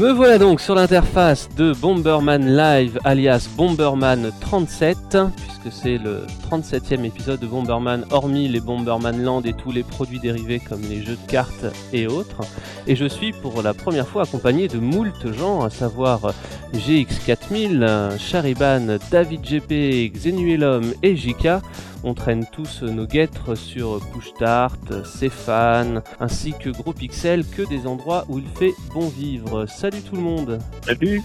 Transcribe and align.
Me 0.00 0.12
voilà 0.12 0.38
donc 0.38 0.62
sur 0.62 0.74
l'interface 0.74 1.50
de 1.58 1.74
Bomberman 1.74 2.56
Live 2.56 2.98
alias 3.04 3.50
Bomberman 3.54 4.32
37, 4.40 4.96
puisque 5.36 5.76
c'est 5.76 5.98
le 5.98 6.24
37e 6.50 7.04
épisode 7.04 7.38
de 7.38 7.46
Bomberman, 7.46 8.06
hormis 8.10 8.48
les 8.48 8.60
Bomberman 8.60 9.22
Land 9.22 9.42
et 9.42 9.52
tous 9.52 9.72
les 9.72 9.82
produits 9.82 10.18
dérivés 10.18 10.58
comme 10.58 10.80
les 10.80 11.02
jeux 11.02 11.18
de 11.22 11.30
cartes 11.30 11.66
et 11.92 12.06
autres. 12.06 12.40
Et 12.86 12.96
je 12.96 13.04
suis 13.04 13.32
pour 13.32 13.60
la 13.60 13.74
première 13.74 14.08
fois 14.08 14.22
accompagné 14.22 14.68
de 14.68 14.78
moult 14.78 15.34
gens, 15.36 15.60
à 15.60 15.68
savoir 15.68 16.32
GX4000, 16.72 18.18
Chariban, 18.18 18.96
David 19.10 19.42
GP, 19.42 20.14
Xenuelum 20.14 20.94
et 21.02 21.14
Jika. 21.14 21.60
On 22.02 22.14
traîne 22.14 22.46
tous 22.50 22.82
nos 22.82 23.06
guêtres 23.06 23.54
sur 23.54 24.00
Push-Start, 24.12 25.04
Céphane, 25.04 26.02
ainsi 26.18 26.54
que 26.58 26.70
Gros 26.70 26.94
Pixel, 26.94 27.44
que 27.46 27.62
des 27.68 27.86
endroits 27.86 28.24
où 28.28 28.38
il 28.38 28.48
fait 28.48 28.72
bon 28.94 29.08
vivre. 29.08 29.66
Salut 29.66 30.00
tout 30.00 30.16
le 30.16 30.22
monde. 30.22 30.58
Salut. 30.84 31.22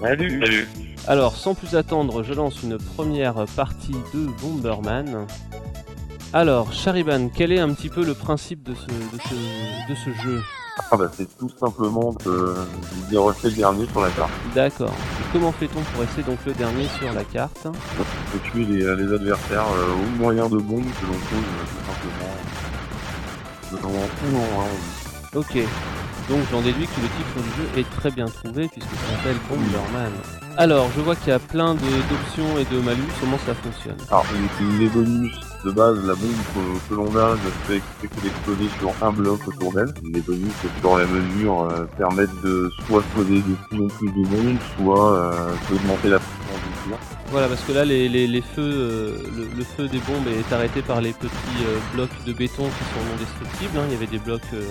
Salut. 0.00 0.40
Salut. 0.40 0.68
Alors, 1.06 1.36
sans 1.36 1.54
plus 1.54 1.76
attendre, 1.76 2.24
je 2.24 2.34
lance 2.34 2.62
une 2.62 2.76
première 2.76 3.44
partie 3.56 3.94
de 4.12 4.26
Bomberman. 4.42 5.26
Alors, 6.32 6.72
Chariban, 6.72 7.28
quel 7.28 7.52
est 7.52 7.60
un 7.60 7.72
petit 7.72 7.88
peu 7.88 8.04
le 8.04 8.14
principe 8.14 8.62
de 8.62 8.74
ce, 8.74 8.86
de 8.86 9.20
ce, 9.28 9.90
de 9.90 9.94
ce 9.94 10.22
jeu? 10.22 10.40
Ah 10.90 10.96
bah 10.96 11.10
c'est 11.16 11.28
tout 11.38 11.50
simplement 11.58 12.14
de, 12.24 12.54
de 13.10 13.16
le 13.44 13.50
dernier 13.50 13.86
sur 13.86 14.00
la 14.00 14.10
carte. 14.10 14.30
D'accord. 14.54 14.92
Et 14.92 15.24
comment 15.32 15.52
fait-on 15.52 15.80
pour 15.80 16.00
rester 16.00 16.22
donc 16.22 16.38
le 16.46 16.52
dernier 16.52 16.86
sur 16.98 17.12
la 17.12 17.24
carte? 17.24 17.66
On 17.66 17.72
peut 17.72 18.38
tuer 18.50 18.64
les, 18.64 18.96
les 18.96 19.12
adversaires 19.14 19.66
euh, 19.66 19.92
au 19.94 20.18
moyen 20.18 20.48
de 20.48 20.58
bombes 20.58 20.84
que 20.84 21.06
l'on 21.06 21.12
pose 21.12 21.38
euh, 21.38 21.64
tout 21.66 21.82
simplement. 21.86 22.34
De 23.72 23.76
non, 24.32 24.44
hein. 24.60 24.68
Ok. 25.36 25.54
Donc 26.30 26.38
j'en 26.52 26.60
déduis 26.60 26.86
que 26.86 27.00
le 27.00 27.08
titre 27.08 27.42
du 27.42 27.50
jeu 27.56 27.80
est 27.80 27.90
très 27.90 28.12
bien 28.12 28.26
trouvé 28.26 28.68
puisque 28.68 28.88
ça 28.88 29.16
s'appelle 29.16 29.36
Bomberman. 29.48 30.12
Alors, 30.56 30.88
je 30.94 31.00
vois 31.00 31.16
qu'il 31.16 31.30
y 31.30 31.32
a 31.32 31.40
plein 31.40 31.74
d'options 31.74 32.56
et 32.56 32.64
de 32.72 32.80
malus. 32.80 33.02
Comment 33.20 33.38
ça 33.44 33.52
fonctionne 33.52 33.96
Alors 34.10 34.24
les, 34.78 34.86
bonus 34.86 35.32
de 35.64 35.72
base, 35.72 35.96
la 36.06 36.14
bombe 36.14 36.78
que, 36.88 36.94
l'on 36.94 37.16
a 37.16 37.32
ne 37.32 37.50
fait, 37.66 37.80
que 38.00 38.20
d'exploser 38.20 38.68
sur 38.78 38.92
un 39.02 39.10
bloc 39.10 39.40
autour 39.48 39.72
d'elle. 39.72 39.92
Les 40.04 40.20
bonus 40.20 40.52
sur 40.80 40.98
la 40.98 41.06
mesure 41.06 41.62
euh, 41.62 41.84
permettent 41.98 42.40
de 42.44 42.70
soit 42.86 43.02
poser 43.12 43.40
de 43.40 43.56
plus 43.68 43.84
en 43.84 43.88
plus 43.88 44.08
de 44.08 44.28
bombes, 44.28 44.58
soit 44.76 45.12
euh, 45.12 45.52
d'augmenter 45.68 46.10
la 46.10 46.20
puissance 46.20 46.60
du 46.62 46.90
tir. 46.90 47.19
Voilà, 47.30 47.46
parce 47.46 47.62
que 47.62 47.70
là, 47.70 47.84
les, 47.84 48.42
feux, 48.42 48.58
euh, 48.58 49.16
le, 49.56 49.62
feu 49.62 49.86
des 49.86 50.00
bombes 50.00 50.26
est 50.26 50.52
arrêté 50.52 50.82
par 50.82 51.00
les 51.00 51.12
petits 51.12 51.30
euh, 51.64 51.78
blocs 51.94 52.10
de 52.26 52.32
béton 52.32 52.64
qui 52.64 52.84
sont 52.84 53.04
non 53.08 53.16
destructibles. 53.20 53.78
hein. 53.78 53.84
Il 53.86 53.92
y 53.92 53.96
avait 53.96 54.08
des 54.08 54.18
blocs 54.18 54.42
euh, 54.52 54.64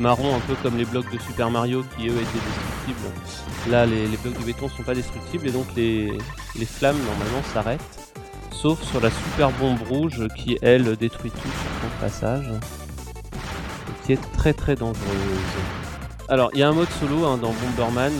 marrons, 0.00 0.34
un 0.34 0.40
peu 0.40 0.54
comme 0.60 0.76
les 0.76 0.84
blocs 0.84 1.08
de 1.12 1.18
Super 1.20 1.52
Mario 1.52 1.84
qui 1.96 2.08
eux 2.08 2.16
étaient 2.16 2.22
destructibles. 2.22 3.70
Là, 3.70 3.86
les, 3.86 4.08
blocs 4.16 4.36
de 4.40 4.44
béton 4.44 4.68
sont 4.68 4.82
pas 4.82 4.94
destructibles 4.94 5.46
et 5.46 5.52
donc 5.52 5.66
les, 5.76 6.18
flammes 6.66 6.98
normalement 6.98 7.44
s'arrêtent. 7.54 8.10
Sauf 8.50 8.82
sur 8.82 9.00
la 9.00 9.10
super 9.10 9.50
bombe 9.52 9.80
rouge 9.88 10.26
qui, 10.36 10.58
elle, 10.62 10.96
détruit 10.96 11.30
tout 11.30 11.38
sur 11.38 11.48
son 11.80 12.00
passage. 12.00 12.50
Et 13.88 14.06
qui 14.06 14.12
est 14.14 14.32
très 14.32 14.52
très 14.52 14.74
dangereuse. 14.74 14.98
Alors, 16.28 16.50
il 16.54 16.58
y 16.58 16.64
a 16.64 16.68
un 16.68 16.72
mode 16.72 16.90
solo 16.98 17.24
hein, 17.24 17.38
dans 17.38 17.52
Bomberman, 17.52 18.12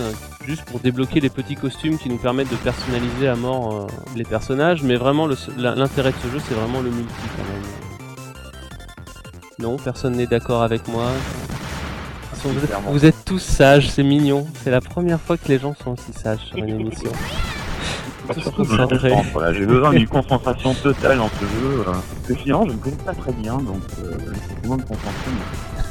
juste 0.46 0.64
pour 0.64 0.80
débloquer 0.80 1.20
les 1.20 1.30
petits 1.30 1.54
costumes 1.54 1.98
qui 1.98 2.08
nous 2.08 2.16
permettent 2.16 2.50
de 2.50 2.56
personnaliser 2.56 3.28
à 3.28 3.36
mort 3.36 3.72
euh, 3.72 3.86
les 4.16 4.24
personnages, 4.24 4.82
mais 4.82 4.96
vraiment 4.96 5.28
l'intérêt 5.56 6.10
de 6.12 6.16
ce 6.22 6.28
jeu, 6.32 6.38
c'est 6.48 6.54
vraiment 6.54 6.80
le 6.80 6.90
multi 6.90 7.12
quand 7.36 7.44
même. 7.52 7.62
Non, 9.58 9.76
personne 9.76 10.16
n'est 10.16 10.26
d'accord 10.26 10.62
avec 10.62 10.88
moi. 10.88 11.06
Vous, 12.42 12.56
êtes, 12.56 12.66
Clairement. 12.66 12.90
vous 12.92 13.04
êtes 13.04 13.24
tous 13.26 13.38
sages, 13.38 13.90
c'est 13.90 14.02
mignon. 14.02 14.46
C'est 14.64 14.70
la 14.70 14.80
première 14.80 15.20
fois 15.20 15.36
que 15.36 15.46
les 15.48 15.58
gens 15.58 15.74
sont 15.74 15.90
aussi 15.90 16.12
sages 16.18 16.40
sur 16.40 16.56
une 16.56 16.68
émission. 16.80 17.12
Surtout, 18.38 18.64
je 18.64 18.76
voilà, 19.32 19.52
J'ai 19.52 19.66
besoin 19.66 19.92
d'une 19.92 20.06
concentration 20.08 20.72
totale 20.74 21.18
dans 21.18 21.28
ce 21.28 21.40
jeu. 21.40 21.84
Euh, 21.86 21.92
que 22.26 22.34
finalement, 22.34 22.66
je 22.66 22.72
ne 22.72 22.78
connais 22.78 22.96
pas 22.96 23.12
très 23.12 23.32
bien, 23.32 23.58
donc 23.58 23.82
euh, 24.02 24.16
il 24.62 24.68
faut 24.68 24.76
me 24.76 24.82
concentrer. 24.82 25.30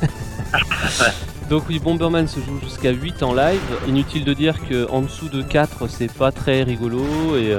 Donc 1.49 1.63
oui, 1.67 1.79
Bomberman 1.79 2.27
se 2.27 2.39
joue 2.39 2.59
jusqu'à 2.61 2.91
8 2.91 3.23
en 3.23 3.33
live. 3.33 3.59
Inutile 3.87 4.23
de 4.23 4.33
dire 4.33 4.67
que 4.67 4.87
en 4.91 5.01
dessous 5.01 5.29
de 5.29 5.41
4, 5.41 5.87
c'est 5.87 6.13
pas 6.13 6.31
très 6.31 6.61
rigolo 6.61 6.99
et 7.35 7.53
euh, 7.53 7.57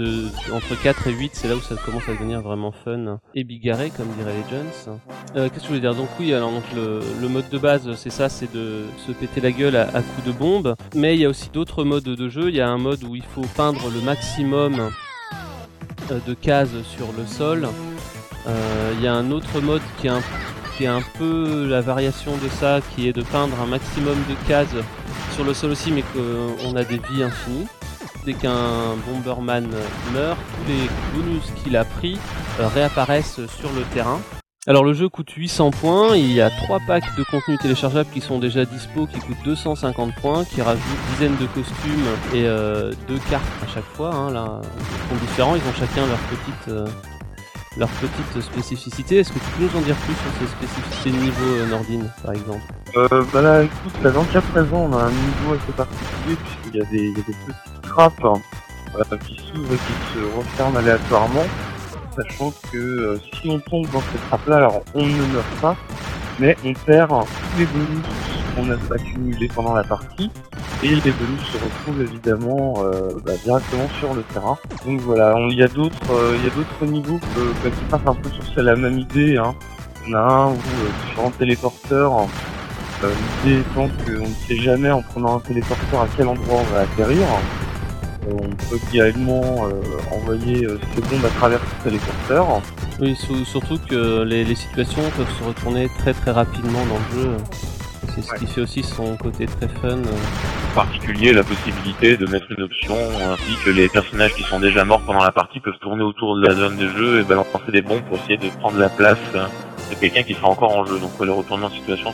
euh, 0.00 0.28
entre 0.52 0.82
4 0.82 1.06
et 1.06 1.12
8, 1.12 1.30
c'est 1.34 1.46
là 1.46 1.54
où 1.54 1.60
ça 1.60 1.76
commence 1.76 2.08
à 2.08 2.14
devenir 2.14 2.40
vraiment 2.40 2.72
fun 2.72 3.20
et 3.36 3.44
bigarré 3.44 3.92
comme 3.96 4.08
diraient 4.18 4.34
les 4.34 4.50
Jones. 4.50 4.98
Euh, 5.36 5.48
Qu'est-ce 5.48 5.60
que 5.60 5.62
je 5.62 5.68
voulais 5.68 5.80
dire? 5.80 5.94
Donc 5.94 6.08
oui, 6.18 6.34
alors 6.34 6.50
donc 6.50 6.64
le, 6.74 7.28
mode 7.28 7.48
de 7.48 7.58
base, 7.58 7.88
c'est 7.94 8.10
ça, 8.10 8.28
c'est 8.28 8.52
de 8.52 8.82
se 9.06 9.12
péter 9.12 9.40
la 9.40 9.52
gueule 9.52 9.76
à, 9.76 9.86
coups 9.86 10.26
de 10.26 10.32
bombe. 10.32 10.74
Mais 10.96 11.14
il 11.14 11.20
y 11.20 11.24
a 11.26 11.28
aussi 11.28 11.48
d'autres 11.52 11.84
modes 11.84 12.02
de 12.02 12.28
jeu. 12.28 12.48
Il 12.48 12.56
y 12.56 12.60
a 12.60 12.68
un 12.68 12.78
mode 12.78 13.04
où 13.04 13.14
il 13.14 13.22
faut 13.22 13.46
peindre 13.56 13.88
le 13.88 14.00
maximum 14.00 14.90
de 16.10 16.34
cases 16.34 16.82
sur 16.82 17.06
le 17.16 17.24
sol. 17.24 17.68
Il 18.96 19.00
y 19.00 19.06
a 19.06 19.14
un 19.14 19.30
autre 19.30 19.60
mode 19.60 19.82
qui 20.00 20.08
est 20.08 20.10
un 20.10 20.22
qui 20.80 20.86
un 20.86 21.02
peu 21.18 21.66
la 21.68 21.82
variation 21.82 22.32
de 22.38 22.48
ça, 22.48 22.80
qui 22.94 23.06
est 23.06 23.12
de 23.12 23.20
peindre 23.20 23.60
un 23.60 23.66
maximum 23.66 24.16
de 24.30 24.48
cases 24.48 24.74
sur 25.34 25.44
le 25.44 25.52
sol 25.52 25.72
aussi, 25.72 25.92
mais 25.92 26.02
qu'on 26.02 26.74
a 26.74 26.84
des 26.84 26.96
vies 26.96 27.22
infinies. 27.22 27.66
Dès 28.24 28.32
qu'un 28.32 28.96
Bomberman 29.06 29.68
meurt, 30.14 30.38
tous 30.38 30.72
les 30.72 30.88
bonus 31.14 31.44
qu'il 31.62 31.76
a 31.76 31.84
pris 31.84 32.18
euh, 32.60 32.68
réapparaissent 32.68 33.46
sur 33.58 33.70
le 33.72 33.82
terrain. 33.92 34.20
Alors 34.66 34.82
le 34.82 34.94
jeu 34.94 35.10
coûte 35.10 35.30
800 35.30 35.70
points, 35.70 36.16
il 36.16 36.32
y 36.32 36.40
a 36.40 36.48
3 36.48 36.80
packs 36.86 37.14
de 37.16 37.24
contenu 37.24 37.58
téléchargeable 37.58 38.08
qui 38.10 38.22
sont 38.22 38.38
déjà 38.38 38.64
dispo, 38.64 39.06
qui 39.06 39.18
coûtent 39.18 39.42
250 39.44 40.14
points, 40.14 40.44
qui 40.46 40.62
rajoutent 40.62 40.82
dizaines 41.12 41.36
de 41.36 41.46
costumes 41.46 42.06
et 42.32 42.44
euh, 42.46 42.92
deux 43.06 43.18
cartes 43.30 43.44
à 43.62 43.66
chaque 43.66 43.84
fois. 43.96 44.14
Hein, 44.14 44.30
là, 44.30 44.60
ils 44.64 45.10
sont 45.10 45.26
différents, 45.26 45.56
ils 45.56 45.62
ont 45.62 45.74
chacun 45.78 46.06
leur 46.06 46.18
petite, 46.18 46.68
euh, 46.68 46.86
leur 47.76 47.88
petite 47.88 48.40
spécificité. 48.42 49.18
Est-ce 49.18 49.32
que 49.32 49.38
tu 49.38 49.50
peux 49.56 49.64
nous 49.64 49.78
en 49.78 49.82
dire 49.82 49.96
plus 49.96 50.14
sur 50.14 50.30
ces 50.40 50.46
spécificités 50.46 51.10
de 51.10 51.16
niveau 51.16 51.54
euh, 51.54 51.66
Nordine, 51.68 52.10
par 52.22 52.32
exemple 52.32 52.62
Euh, 52.96 53.24
bah 53.32 53.42
là, 53.42 53.62
écoute, 53.62 53.92
là, 54.02 54.10
dans 54.10 54.22
le 54.22 54.32
cas 54.32 54.40
présent, 54.40 54.88
on 54.90 54.92
a 54.96 55.04
un 55.04 55.10
niveau 55.10 55.54
assez 55.54 55.72
particulier, 55.76 56.36
puisqu'il 56.36 56.78
y 56.78 56.82
a 56.82 56.84
des, 56.86 57.08
y 57.08 57.12
a 57.12 57.14
des 57.14 57.22
petites 57.22 57.82
trappes 57.82 58.24
hein, 58.24 58.40
euh, 58.96 59.16
qui 59.18 59.36
s'ouvrent 59.36 59.72
et 59.72 59.76
qui 59.76 60.18
se 60.18 60.36
referment 60.36 60.78
aléatoirement, 60.78 61.44
sachant 62.16 62.52
que 62.72 62.76
euh, 62.76 63.18
si 63.34 63.48
on 63.48 63.60
tombe 63.60 63.88
dans 63.90 64.00
ces 64.00 64.18
trappes-là, 64.28 64.56
alors 64.56 64.82
on 64.94 65.06
ne 65.06 65.26
meurt 65.32 65.60
pas, 65.60 65.76
mais 66.40 66.56
on 66.64 66.72
perd 66.72 67.10
tous 67.10 67.58
les 67.58 67.66
bonus 67.66 68.04
qu'on 68.56 68.70
a 68.70 68.94
accumulés 68.94 69.48
pendant 69.54 69.74
la 69.74 69.84
partie, 69.84 70.28
et 70.82 70.88
les 70.88 71.12
bonus 71.12 71.40
se 71.52 71.58
retrouvent 71.62 72.00
évidemment 72.02 72.74
euh, 72.78 73.10
bah, 73.24 73.32
directement 73.44 73.88
sur 73.98 74.14
le 74.14 74.22
terrain. 74.22 74.56
Donc 74.86 75.00
voilà, 75.00 75.34
on- 75.36 75.48
il 75.48 75.58
y 75.58 75.62
a 75.62 75.68
d'autres 75.68 75.96
euh, 76.12 76.36
il 76.38 76.44
y 76.44 76.50
a 76.50 76.54
d'autres 76.54 76.84
niveaux 76.92 77.18
qui 77.18 77.84
passent 77.90 78.00
un 78.06 78.14
peu 78.14 78.28
sur 78.52 78.62
la 78.62 78.76
même 78.76 78.98
idée. 78.98 79.36
Hein. 79.36 79.54
On 80.08 80.14
a 80.14 80.18
un 80.20 80.46
où 80.48 80.52
euh, 80.52 81.06
différents 81.06 81.30
téléporteurs 81.30 82.26
L'idée 83.44 83.60
étant 83.60 83.88
qu'on 84.04 84.28
ne 84.28 84.34
sait 84.46 84.56
jamais 84.58 84.90
en 84.90 85.00
prenant 85.00 85.36
un 85.36 85.40
téléporteur 85.40 86.02
à 86.02 86.06
quel 86.16 86.28
endroit 86.28 86.60
on 86.60 86.74
va 86.74 86.80
atterrir. 86.80 87.22
Euh, 88.28 88.32
on 88.42 88.48
peut 88.68 88.78
également 88.92 89.66
euh, 89.66 89.80
envoyer 90.14 90.66
euh, 90.66 90.78
bombes 91.10 91.24
à 91.24 91.30
travers 91.38 91.60
ce 91.60 91.84
téléporteur. 91.88 92.60
Oui, 93.00 93.16
surtout 93.46 93.78
que 93.88 94.22
les, 94.24 94.44
les 94.44 94.54
situations 94.54 95.00
peuvent 95.16 95.32
se 95.38 95.44
retourner 95.44 95.88
très 96.00 96.12
très 96.12 96.30
rapidement 96.30 96.84
dans 96.90 96.98
le 97.16 97.22
jeu. 97.22 97.30
C'est 98.14 98.22
ce 98.22 98.34
qui 98.34 98.46
fait 98.46 98.60
aussi 98.60 98.82
son 98.82 99.16
côté 99.16 99.46
très 99.46 99.68
fun. 99.68 99.96
Particulier 100.74 101.32
la 101.32 101.42
possibilité 101.42 102.16
de 102.16 102.26
mettre 102.26 102.46
une 102.50 102.62
option 102.62 102.94
ainsi 103.30 103.56
que 103.64 103.70
les 103.70 103.88
personnages 103.88 104.34
qui 104.34 104.42
sont 104.42 104.60
déjà 104.60 104.84
morts 104.84 105.02
pendant 105.02 105.22
la 105.22 105.32
partie 105.32 105.60
peuvent 105.60 105.78
tourner 105.80 106.02
autour 106.02 106.36
de 106.36 106.46
la 106.46 106.54
zone 106.54 106.76
de 106.76 106.88
jeu 106.88 107.20
et 107.20 107.22
balancer 107.24 107.50
des 107.72 107.82
bombes 107.82 108.02
pour 108.02 108.18
essayer 108.18 108.36
de 108.36 108.48
prendre 108.60 108.78
la 108.78 108.88
place 108.88 109.18
de 109.32 109.94
quelqu'un 109.96 110.22
qui 110.22 110.34
sera 110.34 110.48
encore 110.48 110.76
en 110.76 110.84
jeu. 110.84 110.98
Donc 110.98 111.10
le 111.20 111.32
retournement 111.32 111.68
de 111.68 111.74
situation 111.74 112.12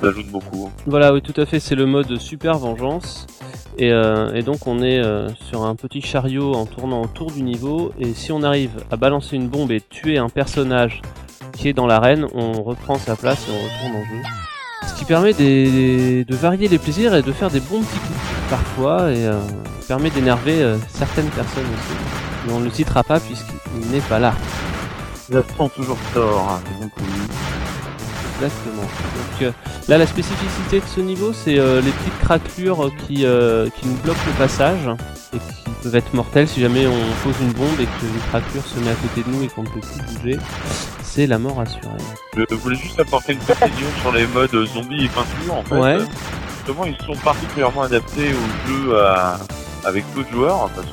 ça 0.00 0.08
ajoute 0.08 0.28
beaucoup. 0.28 0.70
Voilà, 0.86 1.12
oui, 1.12 1.22
tout 1.22 1.38
à 1.40 1.46
fait, 1.46 1.60
c'est 1.60 1.74
le 1.74 1.86
mode 1.86 2.18
super 2.18 2.58
vengeance. 2.58 3.26
Et, 3.78 3.92
euh, 3.92 4.42
donc 4.42 4.66
on 4.66 4.82
est 4.82 4.98
euh, 4.98 5.28
sur 5.48 5.64
un 5.64 5.74
petit 5.74 6.00
chariot 6.00 6.54
en 6.54 6.66
tournant 6.66 7.02
autour 7.02 7.30
du 7.30 7.42
niveau. 7.42 7.92
Et 7.98 8.14
si 8.14 8.32
on 8.32 8.42
arrive 8.42 8.70
à 8.90 8.96
balancer 8.96 9.36
une 9.36 9.48
bombe 9.48 9.70
et 9.70 9.80
tuer 9.80 10.18
un 10.18 10.28
personnage 10.28 11.00
qui 11.52 11.68
est 11.68 11.72
dans 11.72 11.86
l'arène, 11.86 12.26
on 12.34 12.62
reprend 12.62 12.96
sa 12.96 13.16
place 13.16 13.48
et 13.48 13.52
on 13.52 13.88
retourne 13.88 14.02
en 14.02 14.04
jeu. 14.04 14.47
Ce 14.88 14.94
qui 14.98 15.04
permet 15.04 15.32
des- 15.32 16.24
de 16.24 16.34
varier 16.36 16.68
les 16.68 16.78
plaisirs 16.78 17.14
et 17.14 17.22
de 17.22 17.32
faire 17.32 17.50
des 17.50 17.60
bons 17.60 17.80
petits 17.80 17.98
coups 17.98 18.18
parfois. 18.50 19.10
Et 19.12 19.26
euh, 19.26 19.38
permet 19.86 20.10
d'énerver 20.10 20.62
euh, 20.62 20.76
certaines 20.92 21.28
personnes 21.30 21.64
aussi. 21.64 21.96
Mais 22.46 22.52
on 22.52 22.60
ne 22.60 22.64
le 22.66 22.70
citera 22.70 23.02
pas 23.02 23.20
puisqu'il 23.20 23.90
n'est 23.90 24.00
pas 24.00 24.18
là. 24.18 24.34
J'attends 25.30 25.68
toujours 25.68 25.98
tort, 26.14 26.48
hein, 26.50 26.60
c'est 26.66 26.78
bien 26.78 26.88
connu. 26.88 27.08
Exactement. 28.36 28.82
Donc 28.82 29.42
euh, 29.42 29.50
là, 29.88 29.98
la 29.98 30.06
spécificité 30.06 30.80
de 30.80 30.86
ce 30.94 31.00
niveau, 31.00 31.32
c'est 31.32 31.54
les 31.54 31.90
petites 31.92 32.18
craquelures 32.20 32.90
qui, 33.06 33.16
qui 33.16 33.86
nous 33.88 33.96
bloquent 34.04 34.20
le 34.26 34.32
passage 34.38 34.88
et 35.34 35.38
qui 35.38 35.70
peuvent 35.82 35.96
être 35.96 36.14
mortelles 36.14 36.48
si 36.48 36.60
jamais 36.60 36.86
on 36.86 37.24
pose 37.24 37.34
une 37.42 37.52
bombe 37.52 37.78
et 37.80 37.84
que 37.84 38.06
une 38.06 38.20
craquelure 38.30 38.64
se 38.64 38.78
met 38.80 38.90
à 38.90 38.94
côté 38.94 39.22
de 39.22 39.34
nous 39.34 39.42
et 39.42 39.48
qu'on 39.48 39.62
ne 39.64 39.68
peut 39.68 39.80
plus 39.80 40.14
bouger. 40.16 40.38
C'est 41.18 41.26
la 41.26 41.40
mort 41.40 41.58
assurée. 41.60 41.98
Je 42.36 42.54
voulais 42.54 42.76
juste 42.76 43.00
apporter 43.00 43.32
une 43.32 43.40
précision 43.40 43.88
sur 44.02 44.12
les 44.12 44.24
modes 44.28 44.54
zombies 44.72 45.06
et 45.06 45.08
peinture 45.08 45.52
en 45.54 45.64
fait. 45.64 45.74
Ouais. 45.74 45.98
justement, 46.58 46.84
ils 46.84 46.96
sont 47.04 47.20
particulièrement 47.24 47.82
adaptés 47.82 48.30
au 48.34 48.68
jeu 48.68 48.96
à- 49.00 49.36
avec 49.84 50.04
peu 50.14 50.22
de 50.22 50.28
joueurs, 50.30 50.70
parce 50.76 50.86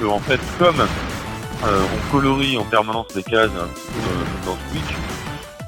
que 0.00 0.04
en 0.06 0.18
fait, 0.18 0.40
comme 0.58 0.80
euh, 0.80 1.80
on 1.94 2.10
colorie 2.10 2.58
en 2.58 2.64
permanence 2.64 3.06
les 3.14 3.22
cases 3.22 3.50
euh, 3.56 4.46
dans 4.46 4.56
Switch, 4.68 4.96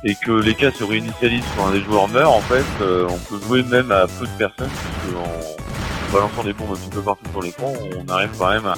et 0.02 0.16
que 0.16 0.32
les 0.32 0.56
cases 0.56 0.74
se 0.74 0.82
réinitialisent 0.82 1.44
quand 1.56 1.70
des 1.70 1.80
joueurs 1.84 2.08
meurt, 2.08 2.32
en 2.34 2.40
fait, 2.40 2.64
euh, 2.80 3.06
on 3.08 3.16
peut 3.18 3.40
jouer 3.46 3.62
même 3.62 3.92
à 3.92 4.08
peu 4.08 4.26
de 4.26 4.32
personnes, 4.38 4.70
puisque 4.70 5.16
en 5.16 6.12
balançant 6.12 6.42
des 6.42 6.52
bombes 6.52 6.72
un 6.72 6.76
petit 6.76 6.90
peu 6.90 7.00
partout 7.00 7.26
sur 7.30 7.42
l'écran, 7.42 7.72
on 7.96 8.12
arrive 8.12 8.30
quand 8.36 8.48
même 8.50 8.66
à, 8.66 8.74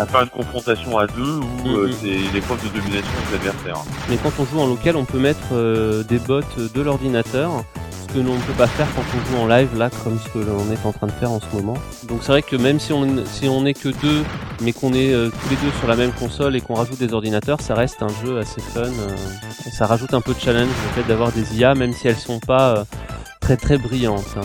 à 0.00 0.06
faire 0.06 0.22
une 0.22 0.28
confrontation 0.28 0.98
à 0.98 1.06
deux 1.06 1.38
où 1.64 1.68
euh, 1.68 1.86
Mhm. 1.88 1.92
c'est 2.00 2.32
l'épreuve 2.34 2.62
de 2.64 2.68
domination 2.78 3.10
des 3.30 3.36
adversaires. 3.36 3.84
Mais 4.08 4.16
quand 4.16 4.32
on 4.38 4.44
joue 4.46 4.60
en 4.60 4.66
local, 4.66 4.96
on 4.96 5.04
peut 5.04 5.18
mettre 5.18 5.48
euh, 5.52 6.02
des 6.04 6.18
bots 6.18 6.40
de 6.56 6.80
l'ordinateur, 6.80 7.50
ce 8.08 8.14
que 8.14 8.18
l'on 8.20 8.34
ne 8.34 8.40
peut 8.40 8.54
pas 8.54 8.66
faire 8.66 8.86
quand 8.96 9.02
on 9.14 9.30
joue 9.36 9.42
en 9.42 9.46
live, 9.46 9.68
là, 9.76 9.90
comme 10.02 10.18
ce 10.18 10.28
que 10.30 10.38
l'on 10.38 10.70
est 10.72 10.84
en 10.86 10.92
train 10.92 11.06
de 11.06 11.12
faire 11.12 11.30
en 11.30 11.38
ce 11.40 11.54
moment. 11.54 11.74
Donc 12.08 12.20
c'est 12.22 12.32
vrai 12.32 12.42
que 12.42 12.56
même 12.56 12.80
si 12.80 12.92
on 12.92 13.06
si 13.26 13.48
on 13.48 13.62
n'est 13.62 13.74
que 13.74 13.88
deux, 13.90 14.24
mais 14.62 14.72
qu'on 14.72 14.92
est 14.94 15.12
euh, 15.12 15.28
tous 15.28 15.48
les 15.50 15.56
deux 15.56 15.70
sur 15.78 15.86
la 15.88 15.96
même 15.96 16.12
console 16.12 16.56
et 16.56 16.60
qu'on 16.60 16.74
rajoute 16.74 16.98
des 16.98 17.12
ordinateurs, 17.12 17.60
ça 17.60 17.74
reste 17.74 18.02
un 18.02 18.08
jeu 18.24 18.38
assez 18.38 18.60
fun. 18.60 18.80
euh, 18.82 19.16
et 19.66 19.70
ça 19.70 19.86
rajoute 19.86 20.12
un 20.14 20.20
peu 20.22 20.34
de 20.34 20.40
challenge 20.40 20.68
le 20.68 21.02
fait 21.02 21.08
d'avoir 21.08 21.30
des 21.32 21.56
IA, 21.56 21.74
même 21.74 21.92
si 21.92 22.08
elles 22.08 22.16
sont 22.16 22.40
pas 22.40 22.74
euh, 22.78 22.84
très 23.40 23.56
très 23.56 23.76
brillantes. 23.78 24.24
hein. 24.36 24.40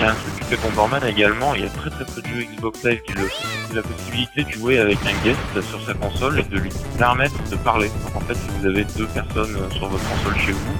Il 0.00 0.02
y 0.04 0.08
a 0.08 0.10
un 0.10 0.14
truc 0.14 0.41
fait 0.56 0.68
Bomberman 0.68 1.02
également, 1.06 1.54
il 1.54 1.62
y 1.62 1.66
a 1.66 1.70
très 1.70 1.88
très 1.90 2.04
peu 2.04 2.20
de 2.20 2.26
jeux 2.26 2.42
Xbox 2.54 2.84
Live 2.84 3.00
qui 3.06 3.12
le 3.14 3.28
la 3.74 3.82
possibilité 3.82 4.44
de 4.44 4.50
jouer 4.50 4.78
avec 4.78 4.98
un 5.06 5.24
guest 5.24 5.38
sur 5.68 5.80
sa 5.86 5.94
console 5.94 6.40
et 6.40 6.42
de 6.42 6.58
lui 6.58 6.70
permettre 6.98 7.34
de 7.50 7.56
parler. 7.56 7.88
Donc 8.04 8.16
en 8.16 8.20
fait, 8.20 8.34
si 8.34 8.48
vous 8.58 8.66
avez 8.66 8.84
deux 8.96 9.06
personnes 9.06 9.56
euh, 9.56 9.70
sur 9.74 9.88
votre 9.88 10.04
console 10.10 10.38
chez 10.38 10.52
vous, 10.52 10.76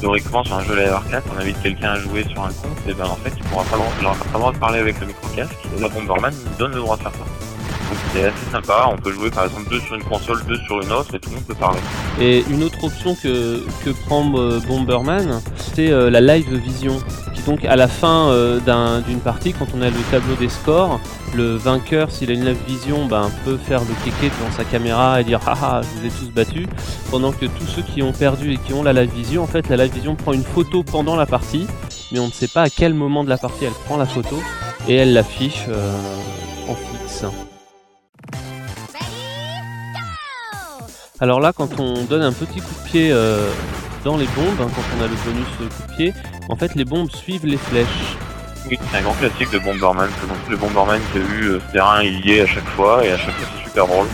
théoriquement 0.00 0.42
sur 0.42 0.56
un 0.56 0.64
jeu 0.64 0.74
Live 0.74 0.92
Arcade, 0.92 1.22
on 1.34 1.38
invite 1.38 1.62
quelqu'un 1.62 1.92
à 1.92 1.98
jouer 2.00 2.24
sur 2.28 2.42
un 2.42 2.48
compte, 2.48 2.78
et 2.88 2.94
ben 2.94 3.04
en 3.06 3.14
fait, 3.16 3.32
il 3.36 3.44
pourra 3.44 3.62
pas, 3.64 3.76
le 3.76 3.82
droit- 4.02 4.14
pas 4.16 4.24
le 4.32 4.38
droit 4.38 4.52
de 4.52 4.58
parler 4.58 4.78
avec 4.80 4.98
le 5.00 5.06
micro-casque. 5.06 5.54
Et 5.76 5.80
la 5.80 5.88
Bomberman 5.88 6.34
donne 6.58 6.72
le 6.72 6.78
droit 6.80 6.96
de 6.96 7.02
faire 7.02 7.12
ça. 7.12 7.51
C'est 8.14 8.24
assez 8.24 8.50
sympa, 8.50 8.88
on 8.92 8.96
peut 8.96 9.12
jouer 9.12 9.30
par 9.30 9.44
exemple 9.44 9.68
deux 9.70 9.80
sur 9.80 9.94
une 9.94 10.04
console, 10.04 10.42
deux 10.46 10.58
sur 10.66 10.80
une 10.80 10.92
autre, 10.92 11.14
et 11.14 11.18
tout 11.18 11.30
le 11.30 11.36
monde 11.36 11.44
peut 11.44 11.54
parler. 11.54 11.78
Et 12.20 12.44
une 12.50 12.62
autre 12.62 12.82
option 12.84 13.14
que, 13.14 13.62
que 13.84 13.90
prend 14.06 14.30
euh, 14.36 14.60
Bomberman, 14.66 15.40
c'est 15.74 15.90
euh, 15.90 16.10
la 16.10 16.20
live 16.20 16.54
vision. 16.56 16.98
Qui 17.34 17.42
donc 17.42 17.64
à 17.64 17.76
la 17.76 17.88
fin 17.88 18.28
euh, 18.28 18.60
d'un- 18.60 19.00
d'une 19.00 19.20
partie, 19.20 19.52
quand 19.52 19.66
on 19.76 19.82
a 19.82 19.86
le 19.88 19.96
tableau 20.10 20.34
des 20.36 20.48
scores, 20.48 21.00
le 21.34 21.56
vainqueur, 21.56 22.10
s'il 22.10 22.30
a 22.30 22.34
une 22.34 22.44
live 22.44 22.58
vision, 22.68 23.06
ben, 23.06 23.30
peut 23.44 23.56
faire 23.56 23.80
le 23.80 23.94
kéké 24.04 24.26
devant 24.38 24.52
sa 24.54 24.64
caméra 24.64 25.20
et 25.20 25.24
dire 25.24 25.40
haha, 25.46 25.80
je 25.82 26.00
vous 26.00 26.06
ai 26.06 26.10
tous 26.10 26.30
battus. 26.30 26.66
Pendant 27.10 27.32
que 27.32 27.46
tous 27.46 27.66
ceux 27.66 27.82
qui 27.82 28.02
ont 28.02 28.12
perdu 28.12 28.52
et 28.52 28.56
qui 28.58 28.74
ont 28.74 28.82
la 28.82 28.92
live 28.92 29.10
vision, 29.14 29.42
en 29.42 29.46
fait, 29.46 29.68
la 29.70 29.76
live 29.76 29.92
vision 29.94 30.14
prend 30.14 30.32
une 30.34 30.44
photo 30.44 30.82
pendant 30.82 31.16
la 31.16 31.24
partie, 31.26 31.66
mais 32.12 32.18
on 32.18 32.26
ne 32.26 32.32
sait 32.32 32.48
pas 32.48 32.62
à 32.62 32.68
quel 32.70 32.92
moment 32.94 33.24
de 33.24 33.30
la 33.30 33.38
partie 33.38 33.64
elle 33.64 33.72
prend 33.86 33.96
la 33.96 34.06
photo 34.06 34.38
et 34.88 34.96
elle 34.96 35.12
l'affiche 35.14 35.64
Alors 41.22 41.38
là, 41.38 41.52
quand 41.56 41.78
on 41.78 42.02
donne 42.02 42.22
un 42.22 42.32
petit 42.32 42.60
coup 42.60 42.74
de 42.82 42.88
pied 42.88 43.10
euh, 43.12 43.48
dans 44.02 44.16
les 44.16 44.26
bombes, 44.34 44.60
hein, 44.60 44.66
quand 44.74 44.82
on 44.98 45.04
a 45.04 45.06
le 45.06 45.14
bonus 45.24 45.46
euh, 45.60 45.68
coup 45.68 45.92
de 45.92 45.96
pied, 45.96 46.14
en 46.48 46.56
fait 46.56 46.74
les 46.74 46.84
bombes 46.84 47.12
suivent 47.12 47.46
les 47.46 47.58
flèches. 47.58 48.16
Oui, 48.68 48.76
c'est 48.90 48.98
un 48.98 49.02
grand 49.02 49.12
classique 49.12 49.52
de 49.52 49.60
Bomberman, 49.60 50.10
c'est 50.20 50.26
donc 50.26 50.38
le 50.50 50.56
Bomberman 50.56 51.00
qui 51.12 51.18
a 51.18 51.20
eu 51.20 51.44
euh, 51.44 51.60
terrain 51.72 52.02
illié 52.02 52.40
à 52.40 52.46
chaque 52.46 52.66
fois, 52.70 53.06
et 53.06 53.12
à 53.12 53.18
chaque 53.18 53.36
fois 53.36 53.48
c'est 53.56 53.64
super 53.68 53.86
drôle. 53.86 54.08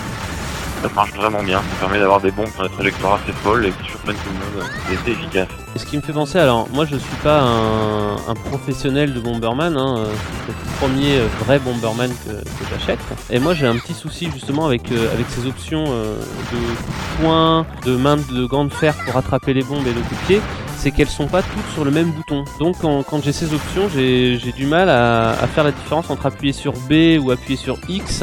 Ça 0.82 0.88
marche 0.94 1.12
vraiment 1.12 1.42
bien, 1.42 1.58
ça 1.58 1.76
permet 1.80 1.98
d'avoir 1.98 2.20
des 2.20 2.30
bombes 2.30 2.50
sur 2.54 2.62
des 2.62 2.68
trajectoires 2.68 3.14
assez 3.14 3.32
folles 3.32 3.66
et 3.66 3.70
qui 3.72 3.90
surprennent 3.90 4.14
tout 4.16 4.30
le 4.30 4.60
monde, 4.60 4.70
c'est 5.04 5.10
efficace. 5.10 5.48
Et 5.74 5.78
ce 5.78 5.84
qui 5.84 5.96
me 5.96 6.02
fait 6.02 6.12
penser, 6.12 6.38
alors 6.38 6.68
moi 6.72 6.84
je 6.84 6.96
suis 6.96 7.16
pas 7.22 7.40
un, 7.40 8.34
professionnel 8.48 9.12
de 9.12 9.18
Bomberman, 9.18 9.76
hein, 9.76 9.98
euh, 9.98 10.12
c'est 10.46 10.52
le 10.52 10.76
premier 10.78 11.18
euh, 11.18 11.26
vrai 11.44 11.58
Bomberman 11.58 12.10
que, 12.24 12.30
j'achète. 12.70 13.00
Et 13.28 13.40
moi 13.40 13.54
j'ai 13.54 13.66
un 13.66 13.76
petit 13.76 13.92
souci 13.92 14.30
justement 14.32 14.66
avec, 14.66 14.92
euh, 14.92 15.12
avec 15.12 15.26
ces 15.30 15.46
options 15.48 15.84
de 15.84 17.20
points, 17.20 17.66
de 17.84 17.96
main 17.96 18.16
de 18.16 18.46
gants 18.46 18.64
de 18.64 18.72
fer 18.72 18.94
pour 19.04 19.16
attraper 19.16 19.54
les 19.54 19.64
bombes 19.64 19.86
et 19.86 19.92
le 19.92 20.00
coup 20.00 20.14
de 20.14 20.26
pied, 20.26 20.40
c'est 20.76 20.92
qu'elles 20.92 21.08
sont 21.08 21.26
pas 21.26 21.42
toutes 21.42 21.68
sur 21.74 21.84
le 21.84 21.90
même 21.90 22.12
bouton. 22.12 22.44
Donc 22.60 22.76
quand, 22.80 23.20
j'ai 23.24 23.32
ces 23.32 23.52
options, 23.52 23.88
j'ai 23.88 24.52
du 24.56 24.66
mal 24.66 24.88
à 24.88 25.34
faire 25.52 25.64
la 25.64 25.72
différence 25.72 26.08
entre 26.08 26.26
appuyer 26.26 26.52
sur 26.52 26.74
B 26.88 27.18
ou 27.20 27.32
appuyer 27.32 27.56
sur 27.56 27.78
X 27.88 28.22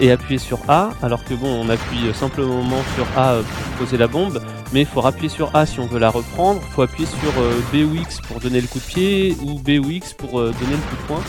et 0.00 0.10
appuyer 0.10 0.38
sur 0.38 0.58
A, 0.68 0.90
alors 1.02 1.24
que 1.24 1.34
bon, 1.34 1.64
on 1.64 1.68
appuie 1.68 2.12
simplement 2.14 2.82
sur 2.94 3.06
A 3.16 3.36
pour 3.36 3.84
poser 3.84 3.96
la 3.96 4.06
bombe, 4.06 4.40
mais 4.72 4.80
il 4.80 4.86
faut 4.86 5.04
appuyer 5.04 5.28
sur 5.28 5.54
A 5.54 5.66
si 5.66 5.78
on 5.80 5.86
veut 5.86 5.98
la 5.98 6.10
reprendre, 6.10 6.60
faut 6.74 6.82
appuyer 6.82 7.06
sur 7.06 7.32
euh, 7.40 7.60
B 7.72 7.90
ou 7.90 7.94
X 7.96 8.20
pour 8.20 8.40
donner 8.40 8.60
le 8.60 8.66
coup 8.66 8.78
de 8.78 8.84
pied, 8.84 9.36
ou 9.42 9.58
B 9.58 9.84
ou 9.84 9.90
X 9.90 10.14
pour 10.14 10.40
euh, 10.40 10.52
donner 10.60 10.72
le 10.72 10.88
coup 10.88 10.96
de 11.02 11.06
poing, 11.06 11.22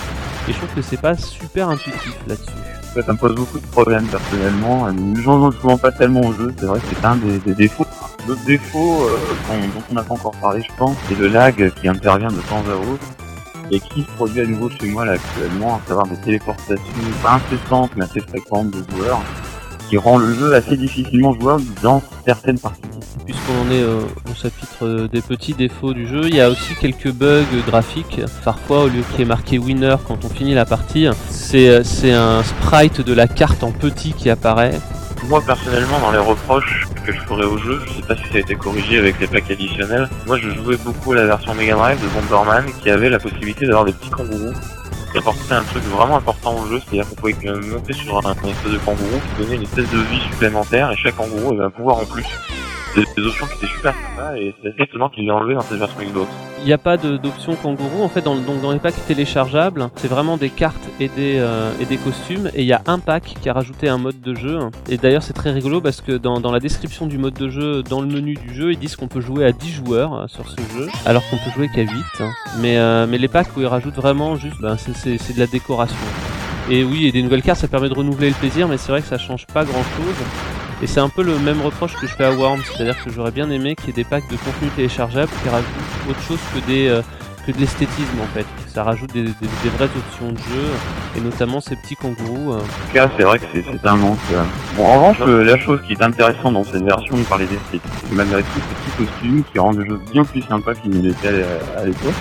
et 0.47 0.53
je 0.53 0.57
trouve 0.57 0.69
que 0.73 0.81
c'est 0.81 1.01
pas 1.01 1.15
super 1.15 1.69
intuitif 1.69 2.15
là-dessus. 2.27 2.51
Ça 2.93 3.13
me 3.13 3.17
pose 3.17 3.35
beaucoup 3.35 3.59
de 3.59 3.67
problèmes 3.67 4.05
personnellement. 4.07 4.87
Les 4.87 5.21
gens 5.21 5.37
ne 5.37 5.51
jouent 5.51 5.77
pas 5.77 5.93
tellement 5.93 6.21
au 6.21 6.33
jeu, 6.33 6.53
c'est 6.57 6.65
vrai 6.65 6.79
que 6.79 6.85
c'est 6.93 7.05
un 7.05 7.15
des, 7.15 7.39
des 7.39 7.53
défauts. 7.53 7.85
L'autre 8.27 8.43
défaut 8.45 9.03
euh, 9.03 9.17
dont, 9.47 9.59
dont 9.59 9.85
on 9.91 9.93
n'a 9.95 10.03
pas 10.03 10.13
encore 10.13 10.35
parlé, 10.41 10.61
je 10.61 10.75
pense, 10.77 10.95
c'est 11.07 11.17
le 11.17 11.27
lag 11.27 11.73
qui 11.75 11.87
intervient 11.87 12.27
de 12.27 12.41
temps 12.41 12.63
à 12.69 12.75
autre 12.75 13.05
et 13.71 13.79
qui 13.79 14.01
se 14.01 14.11
produit 14.15 14.41
à 14.41 14.45
nouveau 14.45 14.69
chez 14.69 14.87
moi 14.87 15.05
là 15.05 15.13
actuellement, 15.13 15.75
à 15.75 15.87
savoir 15.87 16.07
des 16.07 16.17
téléportations 16.17 16.77
pas 17.23 17.39
incessantes 17.39 17.91
mais 17.95 18.05
assez 18.05 18.19
fréquentes 18.19 18.71
de 18.71 18.83
joueurs, 18.91 19.21
qui 19.89 19.97
rend 19.97 20.17
le 20.17 20.33
jeu 20.33 20.53
assez 20.53 20.77
difficilement 20.77 21.33
jouable 21.39 21.63
dans 21.81 22.01
certaines 22.25 22.59
parties. 22.59 22.81
Puisqu'on 23.25 23.67
en 23.67 23.71
est 23.71 23.81
euh, 23.81 24.01
au 24.29 24.33
chapitre 24.33 24.83
euh, 24.85 25.07
des 25.07 25.21
petits 25.21 25.53
défauts 25.53 25.93
du 25.93 26.07
jeu, 26.07 26.21
il 26.25 26.35
y 26.35 26.41
a 26.41 26.49
aussi 26.49 26.75
quelques 26.79 27.11
bugs 27.11 27.43
graphiques. 27.67 28.21
Parfois, 28.43 28.83
au 28.83 28.87
lieu 28.87 29.01
qu'il 29.11 29.19
y 29.19 29.21
ait 29.23 29.25
marqué 29.25 29.57
winner 29.57 29.95
quand 30.07 30.23
on 30.23 30.29
finit 30.29 30.53
la 30.53 30.65
partie, 30.65 31.07
c'est 31.29 31.69
euh, 31.69 31.83
c'est 31.83 32.13
un 32.13 32.43
sprite 32.43 33.01
de 33.01 33.13
la 33.13 33.27
carte 33.27 33.63
en 33.63 33.71
petit 33.71 34.13
qui 34.13 34.29
apparaît. 34.29 34.79
Moi 35.27 35.41
personnellement 35.45 35.99
dans 35.99 36.11
les 36.11 36.17
reproches 36.17 36.87
que 37.05 37.11
je 37.11 37.19
ferais 37.21 37.45
au 37.45 37.57
jeu, 37.57 37.81
je 37.85 37.93
sais 37.93 38.07
pas 38.07 38.15
si 38.15 38.23
ça 38.23 38.35
a 38.35 38.39
été 38.39 38.55
corrigé 38.55 38.97
avec 38.97 39.19
les 39.19 39.27
packs 39.27 39.49
additionnels, 39.49 40.09
moi 40.27 40.37
je 40.37 40.49
jouais 40.49 40.77
beaucoup 40.77 41.13
à 41.13 41.15
la 41.15 41.25
version 41.25 41.53
Mega 41.55 41.75
Drive 41.75 42.01
de 42.01 42.07
Bomberman 42.09 42.65
qui 42.81 42.89
avait 42.89 43.09
la 43.09 43.19
possibilité 43.19 43.65
d'avoir 43.65 43.85
des 43.85 43.93
petits 43.93 44.09
kangourous. 44.09 44.53
Qui 45.11 45.17
apportait 45.17 45.53
un 45.53 45.63
truc 45.63 45.83
vraiment 45.83 46.15
important 46.15 46.55
au 46.55 46.67
jeu, 46.67 46.79
c'est-à-dire 46.79 47.09
qu'on 47.09 47.15
pouvait 47.15 47.35
monter 47.69 47.91
sur 47.91 48.25
un 48.25 48.31
espèce 48.31 48.71
de 48.71 48.77
kangourou 48.77 49.19
qui 49.19 49.43
donnait 49.43 49.55
une 49.57 49.63
espèce 49.63 49.89
de 49.89 49.97
vie 49.97 50.21
supplémentaire 50.31 50.89
et 50.89 50.95
chaque 50.95 51.17
kangourou 51.17 51.53
avait 51.53 51.65
un 51.65 51.69
pouvoir 51.69 51.97
en 51.97 52.05
plus. 52.05 52.25
Des, 52.95 53.03
options 53.25 53.45
qui 53.45 53.53
étaient 53.53 53.73
super 53.73 53.93
sympas 53.93 54.35
et 54.35 54.53
c'est 54.61 54.69
assez 54.69 54.83
étonnant 54.83 55.07
qu'ils 55.09 55.31
enlevé 55.31 55.53
dans 55.53 55.61
cette 55.61 55.77
version 55.77 55.97
Xbox. 56.01 56.27
Il 56.59 56.65
n'y 56.65 56.73
a 56.73 56.77
pas 56.77 56.97
d'option 56.97 57.55
kangourou 57.55 58.03
en 58.03 58.09
fait 58.09 58.21
dans, 58.21 58.35
donc 58.35 58.61
dans 58.61 58.71
les 58.71 58.79
packs 58.79 59.05
téléchargeables 59.07 59.89
c'est 59.95 60.09
vraiment 60.09 60.35
des 60.35 60.49
cartes 60.49 60.89
et 60.99 61.07
des, 61.07 61.37
euh, 61.39 61.71
et 61.79 61.85
des 61.85 61.95
costumes 61.95 62.51
et 62.53 62.61
il 62.61 62.67
y 62.67 62.73
a 62.73 62.81
un 62.87 62.99
pack 62.99 63.35
qui 63.41 63.49
a 63.49 63.53
rajouté 63.53 63.87
un 63.87 63.97
mode 63.97 64.19
de 64.19 64.35
jeu 64.35 64.59
et 64.89 64.97
d'ailleurs 64.97 65.23
c'est 65.23 65.33
très 65.33 65.51
rigolo 65.51 65.79
parce 65.79 66.01
que 66.01 66.11
dans, 66.11 66.51
la 66.51 66.59
description 66.59 67.07
du 67.07 67.17
mode 67.17 67.35
de 67.35 67.49
jeu 67.49 67.81
dans 67.81 68.01
le 68.01 68.07
menu 68.07 68.33
du 68.33 68.53
jeu 68.53 68.73
ils 68.73 68.79
disent 68.79 68.97
qu'on 68.97 69.07
peut 69.07 69.21
jouer 69.21 69.45
à 69.45 69.53
10 69.53 69.71
joueurs 69.71 70.13
euh, 70.13 70.27
sur 70.27 70.49
ce 70.49 70.57
jeu 70.77 70.87
alors 71.05 71.23
qu'on 71.29 71.37
peut 71.37 71.51
jouer 71.55 71.69
qu'à 71.73 71.83
8 71.83 71.89
hein. 72.19 72.31
mais, 72.59 72.77
euh, 72.77 73.07
mais 73.07 73.17
les 73.17 73.29
packs 73.29 73.55
où 73.55 73.61
ils 73.61 73.67
rajoutent 73.67 73.95
vraiment 73.95 74.35
juste 74.35 74.59
ben, 74.61 74.75
c'est 74.77 75.33
de 75.33 75.39
la 75.39 75.47
décoration 75.47 75.97
et 76.69 76.83
oui 76.83 77.07
et 77.07 77.11
des 77.11 77.23
nouvelles 77.23 77.41
cartes 77.41 77.59
ça 77.59 77.67
permet 77.67 77.89
de 77.89 77.95
renouveler 77.95 78.29
le 78.29 78.35
plaisir 78.35 78.67
mais 78.67 78.77
c'est 78.77 78.91
vrai 78.91 79.01
que 79.01 79.07
ça 79.07 79.17
change 79.17 79.47
pas 79.47 79.63
grand 79.63 79.83
chose 79.83 80.60
et 80.81 80.87
c'est 80.87 80.99
un 80.99 81.09
peu 81.09 81.21
le 81.23 81.37
même 81.37 81.61
reproche 81.61 81.93
que 81.95 82.07
je 82.07 82.13
fais 82.15 82.25
à 82.25 82.31
Worms, 82.31 82.61
c'est-à-dire 82.65 83.01
que 83.03 83.11
j'aurais 83.11 83.31
bien 83.31 83.49
aimé 83.51 83.75
qu'il 83.75 83.87
y 83.87 83.89
ait 83.91 83.93
des 83.93 84.03
packs 84.03 84.27
de 84.29 84.37
contenu 84.37 84.69
téléchargeable 84.75 85.31
qui 85.43 85.49
rajoutent 85.49 85.67
autre 86.09 86.21
chose 86.21 86.39
euh, 86.69 87.01
que 87.45 87.51
de 87.51 87.57
l'esthétisme 87.59 88.19
en 88.21 88.27
fait. 88.33 88.45
Ça 88.67 88.83
rajoute 88.83 89.11
des, 89.13 89.23
vraies 89.23 89.89
options 89.95 90.31
de 90.31 90.37
jeu 90.37 90.67
et 91.17 91.21
notamment 91.21 91.61
ces 91.61 91.75
petits 91.75 91.95
kangourous. 91.95 92.53
euh. 92.53 92.59
C'est 92.93 93.23
vrai 93.23 93.37
que 93.37 93.45
c'est 93.53 93.87
un 93.87 93.95
manque. 93.95 94.17
euh. 94.33 94.43
Bon, 94.75 94.85
en 94.85 94.93
revanche, 95.09 95.19
la 95.27 95.57
chose 95.59 95.81
qui 95.85 95.93
est 95.93 96.01
intéressante 96.01 96.53
dans 96.53 96.63
cette 96.63 96.83
version, 96.83 97.15
on 97.15 97.23
parlait 97.23 97.45
d'esthétique, 97.45 97.83
c'est 98.09 98.15
malgré 98.15 98.41
tout 98.41 98.47
ces 98.55 98.91
petits 98.91 99.11
costumes 99.11 99.43
qui 99.51 99.59
rendent 99.59 99.77
le 99.77 99.85
jeu 99.85 99.99
bien 100.11 100.23
plus 100.23 100.41
sympa 100.41 100.73
qu'il 100.73 100.91
ne 100.91 101.01
l'était 101.01 101.43
à 101.77 101.85
l'époque. 101.85 102.13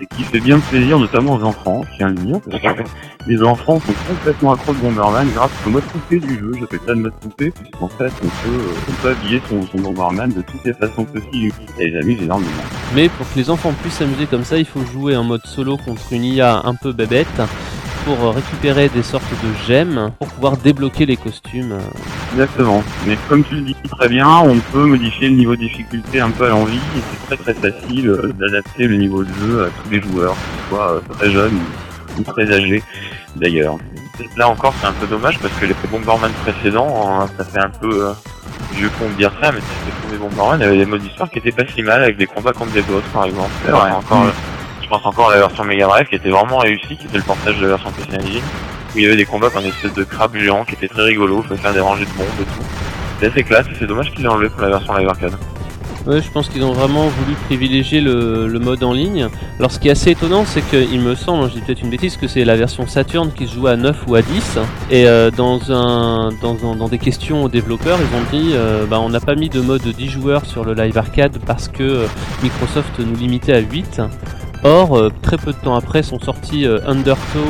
Et 0.00 0.06
qui 0.06 0.24
fait 0.24 0.40
bien 0.40 0.58
plaisir, 0.58 0.98
notamment 0.98 1.34
aux 1.36 1.44
enfants, 1.44 1.82
je 1.92 1.96
tiens 1.96 2.08
à 2.08 2.10
le 2.10 2.16
dire. 2.16 2.40
Les 3.26 3.42
enfants 3.42 3.80
sont 3.80 3.94
complètement 4.06 4.52
accros 4.52 4.74
de 4.74 4.78
Bomberman 4.78 5.26
grâce 5.34 5.50
au 5.66 5.70
mode 5.70 5.84
coupé 5.84 6.18
du 6.18 6.34
jeu. 6.38 6.52
J'appelle 6.60 6.80
ça 6.86 6.92
le 6.92 7.00
mode 7.00 7.14
coupé, 7.22 7.50
puisqu'en 7.50 7.88
fait, 7.88 8.12
on 8.22 8.26
peut, 8.26 9.08
euh, 9.08 9.10
habiller 9.10 9.40
son, 9.48 9.78
Bomberman 9.80 10.30
de 10.30 10.42
toutes 10.42 10.64
les 10.64 10.74
façons 10.74 11.04
possibles. 11.04 11.54
Et 11.78 11.88
les 11.88 12.22
énormément. 12.22 12.50
Mais 12.94 13.08
pour 13.08 13.30
que 13.32 13.38
les 13.38 13.48
enfants 13.48 13.72
puissent 13.82 13.94
s'amuser 13.94 14.26
comme 14.26 14.44
ça, 14.44 14.58
il 14.58 14.66
faut 14.66 14.84
jouer 14.84 15.16
en 15.16 15.24
mode 15.24 15.46
solo 15.46 15.76
contre 15.76 16.12
une 16.12 16.24
IA 16.24 16.60
un 16.64 16.74
peu 16.74 16.92
bébête 16.92 17.40
pour 18.04 18.22
euh, 18.24 18.30
récupérer 18.30 18.88
des 18.88 19.02
sortes 19.02 19.24
de 19.30 19.66
gemmes 19.66 20.12
pour 20.18 20.28
pouvoir 20.28 20.56
débloquer 20.56 21.06
les 21.06 21.16
costumes. 21.16 21.72
euh. 21.72 21.80
Exactement. 22.32 22.82
Mais 23.06 23.16
comme 23.28 23.44
tu 23.44 23.54
le 23.54 23.60
dis 23.62 23.76
très 23.90 24.08
bien, 24.08 24.28
on 24.28 24.58
peut 24.58 24.84
modifier 24.84 25.28
le 25.28 25.36
niveau 25.36 25.54
de 25.54 25.60
difficulté 25.60 26.20
un 26.20 26.30
peu 26.30 26.46
à 26.46 26.48
l'envie 26.48 26.76
et 26.76 27.00
c'est 27.28 27.36
très 27.36 27.54
très 27.54 27.70
facile 27.70 28.08
euh, 28.08 28.32
d'adapter 28.38 28.86
le 28.88 28.96
niveau 28.96 29.22
de 29.22 29.32
jeu 29.40 29.64
à 29.64 29.68
tous 29.68 29.90
les 29.90 30.02
joueurs, 30.02 30.34
qu'ils 30.34 30.68
soient 30.76 30.92
euh, 30.94 31.00
très 31.14 31.30
jeunes 31.30 31.58
ou, 32.18 32.22
très 32.22 32.52
âgés 32.52 32.82
d'ailleurs. 33.36 33.76
Là 34.36 34.48
encore 34.48 34.74
c'est 34.80 34.86
un 34.86 34.92
peu 34.92 35.06
dommage 35.06 35.38
parce 35.38 35.54
que 35.54 35.66
les 35.66 35.74
Bomberman 35.90 36.30
précédents, 36.44 37.26
ça 37.36 37.44
fait 37.44 37.60
un 37.60 37.70
peu 37.70 38.06
euh, 38.06 38.12
vieux 38.72 38.90
con 38.98 39.08
de 39.08 39.14
dire 39.14 39.32
ça, 39.40 39.52
mais 39.52 39.58
les 39.58 40.18
premiers 40.18 40.18
Bomberman 40.18 40.62
avaient 40.62 40.78
des 40.78 40.86
modes 40.86 41.02
d'histoire 41.02 41.30
qui 41.30 41.38
étaient 41.38 41.52
pas 41.52 41.64
si 41.72 41.82
mal 41.82 42.02
avec 42.02 42.16
des 42.16 42.26
combats 42.26 42.52
contre 42.52 42.72
des 42.72 42.82
boss 42.82 43.02
par 43.12 43.24
exemple. 43.26 43.50
C'est 43.64 43.72
vrai. 43.72 43.90
encore. 43.92 44.26
Pense 44.94 45.06
encore 45.06 45.30
à 45.30 45.34
la 45.34 45.40
version 45.40 45.64
Mega 45.64 45.86
Drive 45.86 46.06
qui 46.08 46.14
était 46.14 46.30
vraiment 46.30 46.58
réussie, 46.58 46.96
qui 46.96 47.06
était 47.06 47.16
le 47.16 47.24
portage 47.24 47.56
de 47.56 47.62
la 47.62 47.68
version 47.70 47.90
PC 47.90 48.16
Engine, 48.16 48.42
où 48.94 48.98
il 48.98 49.02
y 49.02 49.06
avait 49.06 49.16
des 49.16 49.24
combats 49.24 49.50
comme 49.50 49.64
une 49.64 49.70
espèce 49.70 49.92
de 49.92 50.04
crabe 50.04 50.36
géant 50.36 50.64
qui 50.64 50.74
était 50.74 50.88
très 50.88 51.02
rigolo, 51.02 51.42
il 51.42 51.48
fallait 51.48 51.60
faire 51.60 51.74
des 51.74 51.80
rangées 51.80 52.04
de 52.04 52.10
bombes 52.10 52.26
et 52.40 52.44
tout. 52.44 52.64
C'était 53.14 53.32
assez 53.32 53.42
classe 53.42 53.66
et 53.66 53.74
c'est 53.78 53.86
dommage 53.86 54.12
qu'il 54.12 54.22
l'ait 54.22 54.28
enlevé 54.28 54.48
pour 54.50 54.62
la 54.62 54.68
version 54.68 54.94
Live 54.94 55.08
Arcade. 55.08 55.36
Ouais, 56.06 56.20
je 56.20 56.30
pense 56.30 56.50
qu'ils 56.50 56.62
ont 56.64 56.72
vraiment 56.72 57.08
voulu 57.08 57.34
privilégier 57.46 58.02
le, 58.02 58.46
mode 58.58 58.84
en 58.84 58.92
ligne. 58.92 59.28
Alors 59.58 59.72
ce 59.72 59.78
qui 59.78 59.88
est 59.88 59.90
assez 59.90 60.10
étonnant, 60.10 60.44
c'est 60.44 60.60
qu'il 60.60 61.00
me 61.00 61.14
semble, 61.14 61.48
je 61.48 61.54
dis 61.54 61.60
peut-être 61.62 61.80
une 61.80 61.88
bêtise, 61.88 62.18
que 62.18 62.28
c'est 62.28 62.44
la 62.44 62.56
version 62.56 62.86
Saturn 62.86 63.32
qui 63.32 63.46
se 63.46 63.54
joue 63.54 63.66
à 63.68 63.76
9 63.76 64.04
ou 64.06 64.14
à 64.14 64.22
10. 64.22 64.58
Et 64.90 65.08
euh, 65.08 65.30
dans, 65.30 65.72
un, 65.72 66.30
dans, 66.42 66.54
dans 66.54 66.88
des 66.88 66.98
questions 66.98 67.44
aux 67.44 67.48
développeurs, 67.48 67.98
ils 67.98 68.16
ont 68.16 68.38
dit 68.38 68.50
euh, 68.52 68.84
bah, 68.84 69.00
on 69.00 69.08
n'a 69.08 69.20
pas 69.20 69.34
mis 69.34 69.48
de 69.48 69.62
mode 69.62 69.82
10 69.82 70.08
joueurs 70.10 70.44
sur 70.44 70.64
le 70.64 70.74
Live 70.74 70.98
Arcade 70.98 71.38
parce 71.46 71.68
que 71.68 71.82
euh, 71.82 72.06
Microsoft 72.42 72.98
nous 72.98 73.16
limitait 73.16 73.54
à 73.54 73.60
8. 73.60 74.02
Or, 74.64 74.96
euh, 74.96 75.12
très 75.20 75.36
peu 75.36 75.52
de 75.52 75.58
temps 75.58 75.74
après 75.74 76.02
sont 76.02 76.18
sortis 76.18 76.66
euh, 76.66 76.78
Undertow 76.86 77.44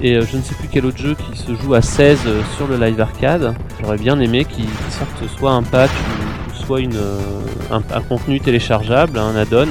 et 0.00 0.16
euh, 0.16 0.22
je 0.22 0.38
ne 0.38 0.42
sais 0.42 0.54
plus 0.54 0.68
quel 0.72 0.86
autre 0.86 0.96
jeu 0.96 1.14
qui 1.14 1.38
se 1.38 1.54
joue 1.54 1.74
à 1.74 1.82
16 1.82 2.20
sur 2.56 2.66
le 2.66 2.78
Live 2.78 2.98
Arcade. 2.98 3.54
J'aurais 3.82 3.98
bien 3.98 4.18
aimé 4.18 4.46
qu'ils 4.46 4.64
sortent 4.88 5.30
soit 5.36 5.52
un 5.52 5.62
patch 5.62 5.90
ou, 5.90 6.64
soit 6.64 6.80
un, 7.70 8.00
contenu 8.08 8.40
téléchargeable, 8.40 9.18
un 9.18 9.36
add-on, 9.36 9.68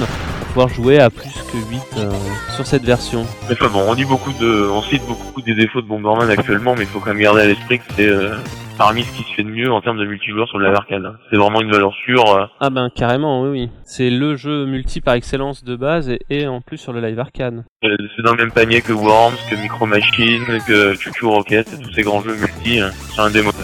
pouvoir 0.50 0.70
jouer 0.70 1.00
à 1.00 1.10
plus 1.10 1.30
que 1.52 1.58
8 1.58 1.82
euh, 1.98 2.12
sur 2.56 2.66
cette 2.66 2.84
version. 2.84 3.26
Mais 3.48 3.54
enfin 3.60 3.70
bon, 3.72 3.84
on 3.88 3.96
dit 3.96 4.06
beaucoup 4.06 4.34
de, 4.34 4.68
on 4.72 4.82
cite 4.84 5.06
beaucoup 5.08 5.42
des 5.42 5.54
défauts 5.56 5.82
de 5.82 5.88
Bomberman 5.88 6.30
actuellement, 6.30 6.76
mais 6.76 6.82
il 6.84 6.88
faut 6.88 7.00
quand 7.00 7.12
même 7.14 7.20
garder 7.20 7.42
à 7.42 7.46
l'esprit 7.46 7.80
que 7.80 7.86
c'est 7.96 8.08
euh, 8.08 8.36
parmi 8.78 9.04
ce 9.04 9.12
qui 9.12 9.24
se 9.24 9.34
fait 9.36 9.44
de 9.44 9.50
mieux 9.50 9.72
en 9.72 9.82
termes 9.82 9.98
de 10.00 10.06
multijoueur 10.06 10.48
sur 10.48 10.58
le 10.58 10.66
live 10.68 10.76
arcade. 10.76 11.14
C'est 11.30 11.38
vraiment 11.38 11.62
une 11.62 11.72
valeur 11.72 11.94
sûre. 12.06 12.26
euh. 12.36 12.46
Ah 12.60 12.70
ben 12.70 12.90
carrément, 12.94 13.42
oui, 13.44 13.50
oui. 13.50 13.70
C'est 13.84 14.10
le 14.10 14.36
jeu 14.36 14.66
multi 14.66 15.02
par 15.02 15.14
excellence 15.16 15.64
de 15.64 15.76
base 15.76 16.10
et, 16.10 16.20
et 16.30 16.48
en 16.48 16.62
plus 16.62 16.78
sur 16.78 16.94
le 16.94 17.02
Live 17.02 17.20
Arcade. 17.20 17.64
C'est 17.82 18.24
dans 18.24 18.32
le 18.32 18.38
même 18.38 18.52
panier 18.52 18.82
que 18.82 18.94
Worms, 18.94 19.36
que 19.50 19.56
Micro 19.56 19.86
Machine, 19.86 20.44
que 20.68 20.94
Chuchu 20.96 21.26
Rocket, 21.26 21.68
tous 21.82 21.92
ces 21.94 22.02
grands 22.04 22.22
jeux 22.22 22.36
multi. 22.36 22.80
hein. 22.80 22.90
C'est 23.16 23.22
indémodable. 23.22 23.64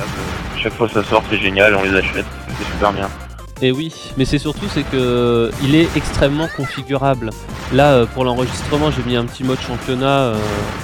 Chaque 0.57 0.73
fois 0.73 0.89
ça 0.89 1.03
sort, 1.03 1.23
c'est 1.29 1.37
génial, 1.37 1.75
on 1.75 1.83
les 1.83 1.95
achète. 1.95 2.25
C'est 2.57 2.71
super 2.73 2.91
bien. 2.93 3.07
Et 3.61 3.71
oui, 3.71 3.93
mais 4.17 4.25
c'est 4.25 4.37
surtout 4.37 4.65
c'est 4.67 4.83
que 4.83 5.49
il 5.63 5.75
est 5.75 5.87
extrêmement 5.95 6.49
configurable. 6.57 7.29
Là, 7.71 7.93
euh, 7.93 8.05
pour 8.05 8.25
l'enregistrement, 8.25 8.91
j'ai 8.91 9.03
mis 9.03 9.15
un 9.15 9.25
petit 9.25 9.45
mode 9.45 9.59
championnat 9.61 10.19
euh, 10.19 10.39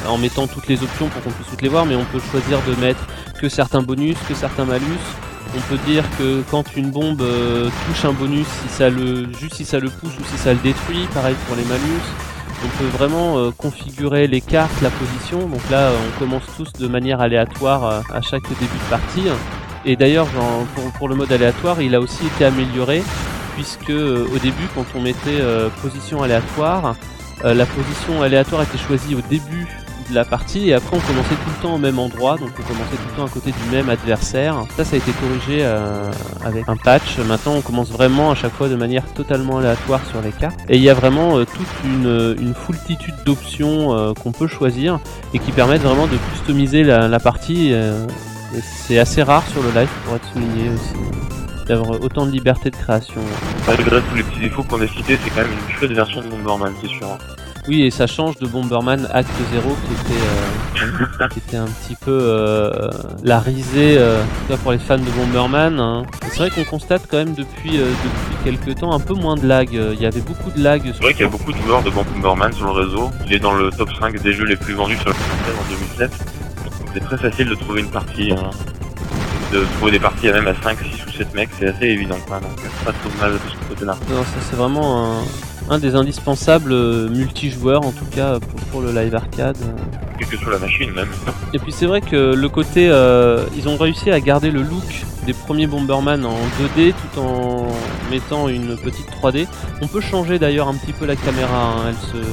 en 0.08 0.18
mettant 0.18 0.48
toutes 0.48 0.68
les 0.68 0.82
options 0.82 1.08
pour 1.10 1.22
qu'on 1.22 1.32
puisse 1.32 1.48
toutes 1.50 1.62
les 1.62 1.70
voir, 1.70 1.86
mais 1.86 1.96
on 1.96 2.06
peut 2.06 2.22
choisir 2.32 2.60
de 2.66 2.80
mettre 2.80 3.06
que 3.42 3.50
certains 3.50 3.82
bonus, 3.82 4.16
que 4.28 4.34
certains 4.34 4.64
malus. 4.64 4.86
On 5.54 5.60
peut 5.70 5.80
dire 5.86 6.06
que 6.18 6.44
quand 6.50 6.64
une 6.78 6.92
bombe 6.92 7.22
euh, 7.22 7.70
touche 7.88 8.06
un 8.06 8.14
bonus, 8.14 8.48
si 8.48 8.70
ça 8.70 8.90
le 8.90 9.28
juste 9.34 9.56
si 9.56 9.66
ça 9.66 9.80
le 9.80 9.90
pousse 9.90 10.18
ou 10.18 10.24
si 10.32 10.38
ça 10.38 10.54
le 10.54 10.60
détruit, 10.60 11.08
pareil 11.14 11.36
pour 11.48 11.58
les 11.58 11.66
malus. 11.66 12.02
On 12.64 12.78
peut 12.78 12.98
vraiment 12.98 13.52
configurer 13.58 14.28
les 14.28 14.40
cartes, 14.40 14.82
la 14.84 14.92
position. 14.92 15.40
Donc 15.48 15.68
là, 15.72 15.90
on 15.90 16.20
commence 16.20 16.44
tous 16.56 16.72
de 16.74 16.88
manière 16.88 17.20
aléatoire 17.20 18.04
à 18.14 18.22
chaque 18.22 18.44
début 18.44 18.66
de 18.66 18.90
partie. 18.90 19.24
Et 19.86 19.96
d'ailleurs, 19.96 20.28
pour, 20.76 20.92
pour 20.92 21.10
le 21.10 21.16
mode 21.16 21.32
aléatoire, 21.32 21.82
il 21.82 21.96
a 21.96 22.02
aussi 22.02 22.26
été 22.28 22.46
amélioré 22.46 23.04
puisque 23.56 23.90
euh, 23.90 24.26
au 24.34 24.38
début, 24.38 24.68
quand 24.76 24.86
on 24.96 25.02
mettait 25.02 25.40
euh, 25.42 25.70
position 25.82 26.24
aléatoire, 26.24 26.96
euh, 27.44 27.54
la 27.54 27.66
position 27.66 28.22
aléatoire 28.22 28.62
était 28.62 28.78
choisie 28.78 29.16
au 29.16 29.22
début 29.30 29.68
de 30.10 30.16
la 30.16 30.26
partie 30.26 30.70
et 30.70 30.74
après 30.74 30.98
on 30.98 31.00
commençait 31.00 31.36
tout 31.36 31.50
le 31.56 31.62
temps 31.62 31.76
au 31.76 31.78
même 31.78 32.00
endroit, 32.00 32.38
donc 32.38 32.50
on 32.60 32.62
commençait 32.64 32.96
tout 32.96 33.08
le 33.12 33.16
temps 33.16 33.26
à 33.26 33.30
côté 33.30 33.52
du 33.52 33.76
même 33.76 33.90
adversaire. 33.90 34.56
Ça, 34.76 34.84
ça 34.84 34.96
a 34.96 34.98
été 34.98 35.12
corrigé 35.12 35.64
euh, 35.64 36.12
avec 36.44 36.68
un 36.68 36.76
patch. 36.76 37.18
Maintenant, 37.20 37.54
on 37.56 37.62
commence 37.62 37.90
vraiment 37.90 38.32
à 38.32 38.36
chaque 38.36 38.54
fois 38.54 38.68
de 38.68 38.76
manière 38.76 39.06
totalement 39.14 39.60
aléatoire 39.60 40.02
sur 40.10 40.22
les 40.22 40.32
cartes. 40.32 40.60
Et 40.70 40.78
il 40.78 40.84
y 40.84 40.90
a 40.90 40.94
vraiment 40.94 41.38
euh, 41.38 41.46
toute 41.46 41.68
une, 41.86 42.36
une 42.40 42.54
foultitude 42.54 43.16
d'options 43.26 43.94
euh, 43.94 44.14
qu'on 44.14 44.32
peut 44.32 44.48
choisir 44.48 45.00
et 45.34 45.40
qui 45.40 45.52
permettent 45.52 45.84
vraiment 45.84 46.08
de 46.08 46.18
customiser 46.34 46.84
la, 46.84 47.08
la 47.08 47.20
partie. 47.20 47.74
C'est 48.62 49.00
assez 49.00 49.24
rare 49.24 49.44
sur 49.48 49.62
le 49.64 49.70
live 49.72 49.90
pour 50.06 50.16
être 50.16 50.28
souligné 50.34 50.70
aussi. 50.70 50.94
D'avoir 51.68 52.02
autant 52.02 52.26
de 52.26 52.32
liberté 52.32 52.70
de 52.70 52.76
création. 52.76 53.22
Malgré 53.68 54.02
tous 54.02 54.16
les 54.16 54.24
petits 54.24 54.40
défauts 54.42 54.64
qu'on 54.64 54.82
a 54.82 54.88
cités, 54.88 55.18
c'est 55.24 55.30
quand 55.30 55.42
même 55.42 55.52
une 55.52 55.76
chouette 55.76 55.92
version 55.92 56.22
de 56.22 56.28
Bomberman, 56.28 56.74
c'est 56.82 56.88
sûr. 56.90 57.08
Oui, 57.68 57.84
et 57.84 57.92
ça 57.92 58.08
change 58.08 58.38
de 58.40 58.48
Bomberman 58.48 59.08
Act 59.14 59.30
0 59.54 59.78
qui 59.86 59.94
était, 59.94 60.20
euh, 61.22 61.28
qui 61.28 61.38
était 61.40 61.58
un 61.58 61.68
petit 61.68 61.96
peu 61.96 62.10
euh, 62.20 62.90
la 63.24 63.40
risée 63.40 63.98
euh, 64.00 64.24
pour 64.64 64.72
les 64.72 64.80
fans 64.80 64.98
de 64.98 65.12
Bomberman. 65.12 65.80
hein. 65.80 66.04
C'est 66.32 66.40
vrai 66.40 66.50
qu'on 66.50 66.64
constate 66.64 67.04
quand 67.10 67.18
même 67.18 67.36
depuis, 67.36 67.80
euh, 67.80 67.86
depuis 68.04 68.58
quelques 68.58 68.80
temps 68.80 68.92
un 68.94 69.00
peu 69.00 69.14
moins 69.14 69.36
de 69.36 69.46
lag. 69.48 69.70
Il 69.72 70.02
y 70.02 70.08
avait 70.08 70.22
beaucoup 70.22 70.50
de 70.50 70.62
lag. 70.64 70.82
C'est 70.84 71.04
vrai 71.04 71.14
qu'il 71.14 71.22
y 71.22 71.30
a 71.30 71.32
beaucoup 71.32 71.54
de 71.54 71.58
joueurs 71.60 71.84
de 71.84 71.92
Bomberman 71.92 72.52
sur 72.52 72.66
le 72.66 72.72
réseau. 72.84 73.12
Il 73.28 73.34
est 73.34 73.40
dans 73.40 73.54
le 73.54 73.70
top 73.70 73.90
5 74.00 74.20
des 74.20 74.34
jeux 74.34 74.46
les 74.46 74.58
plus 74.58 74.74
vendus 74.74 74.98
sur 74.98 75.10
le 75.10 75.14
en 75.14 75.70
2007. 76.00 76.12
C'est 76.94 77.00
très 77.00 77.18
facile 77.18 77.48
de 77.50 77.56
trouver 77.56 77.82
une 77.82 77.90
partie, 77.90 78.32
hein. 78.32 78.50
de 79.54 79.64
trouver 79.78 79.92
des 79.92 80.00
parties 80.00 80.30
à 80.30 80.34
même 80.34 80.48
à 80.48 80.56
5, 80.62 80.78
6 80.80 81.06
ou 81.08 81.12
7 81.12 81.34
mecs, 81.34 81.50
c'est 81.58 81.68
assez 81.68 81.86
évident 81.86 82.18
quoi. 82.28 82.40
Donc 82.40 82.52
euh, 82.60 82.86
pas 82.86 82.92
trop 82.92 83.10
mal 83.20 83.34
de 83.34 83.38
ce 83.38 83.70
côté-là. 83.70 83.96
Non, 84.10 84.24
ça 84.24 84.40
c'est 84.50 84.56
vraiment 84.56 85.20
un, 85.20 85.24
un 85.70 85.80
des 85.80 85.96
indispensables 85.96 86.74
euh, 86.74 87.08
multijoueurs 87.10 87.86
en 87.86 87.92
tout 87.92 88.06
cas 88.14 88.40
pour, 88.40 88.60
pour 88.72 88.82
le 88.82 88.92
live 88.92 89.16
arcade. 89.16 89.58
Quelle 90.18 90.28
que 90.28 90.38
soit 90.38 90.52
la 90.52 90.60
machine 90.60 90.92
même. 90.92 91.08
Et 91.54 91.60
puis 91.60 91.72
c'est 91.72 91.86
vrai 91.86 92.02
que 92.02 92.34
le 92.36 92.50
côté, 92.50 92.90
euh, 92.90 93.46
ils 93.56 93.70
ont 93.70 93.78
réussi 93.78 94.12
à 94.12 94.20
garder 94.20 94.52
le 94.52 94.62
look 94.62 94.84
des 95.26 95.34
premiers 95.34 95.68
Bomberman 95.68 96.26
en 96.26 96.36
2D 96.60 96.94
tout 96.94 97.20
en 97.20 97.68
mettant 98.10 98.50
une 98.50 98.76
petite 98.76 99.08
3D. 99.22 99.48
On 99.82 99.88
peut 99.88 100.02
changer 100.02 100.40
d'ailleurs 100.40 100.68
un 100.68 100.74
petit 100.74 100.94
peu 100.94 101.06
la 101.06 101.16
caméra, 101.16 101.76
hein, 101.78 101.90
elle 101.90 101.96
se, 101.96 102.26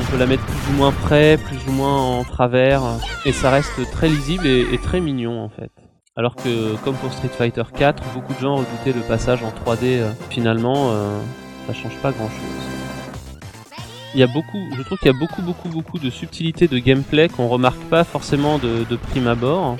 on 0.00 0.04
peut 0.04 0.18
la 0.18 0.26
mettre 0.26 0.44
plus 0.44 0.72
ou 0.72 0.76
moins 0.76 0.92
près, 0.92 1.38
plus 1.38 1.58
ou 1.68 1.72
moins 1.72 2.18
en 2.18 2.24
travers, 2.24 2.82
et 3.24 3.32
ça 3.32 3.50
reste 3.50 3.90
très 3.92 4.08
lisible 4.08 4.46
et, 4.46 4.78
très 4.82 5.00
mignon 5.00 5.40
en 5.40 5.48
fait. 5.48 5.70
Alors 6.16 6.34
que 6.34 6.76
comme 6.84 6.94
pour 6.96 7.12
Street 7.12 7.28
Fighter 7.28 7.62
4, 7.76 8.02
beaucoup 8.14 8.32
de 8.32 8.38
gens 8.38 8.56
redoutaient 8.56 8.92
le 8.92 9.02
passage 9.02 9.42
en 9.42 9.50
3D. 9.50 9.84
euh, 9.84 10.12
finalement, 10.30 10.90
euh, 10.90 11.18
ça 11.66 11.74
change 11.74 11.96
pas 11.98 12.10
grand 12.10 12.28
chose. 12.28 13.42
Il 14.14 14.20
y 14.20 14.22
a 14.22 14.26
beaucoup, 14.26 14.58
je 14.74 14.82
trouve 14.82 14.98
qu'il 14.98 15.12
y 15.12 15.14
a 15.14 15.18
beaucoup, 15.18 15.42
beaucoup, 15.42 15.68
beaucoup 15.68 15.98
de 15.98 16.08
subtilités 16.08 16.68
de 16.68 16.78
gameplay 16.78 17.28
qu'on 17.28 17.48
remarque 17.48 17.82
pas 17.90 18.04
forcément 18.04 18.58
de, 18.58 18.96
prime 18.96 19.26
abord, 19.26 19.76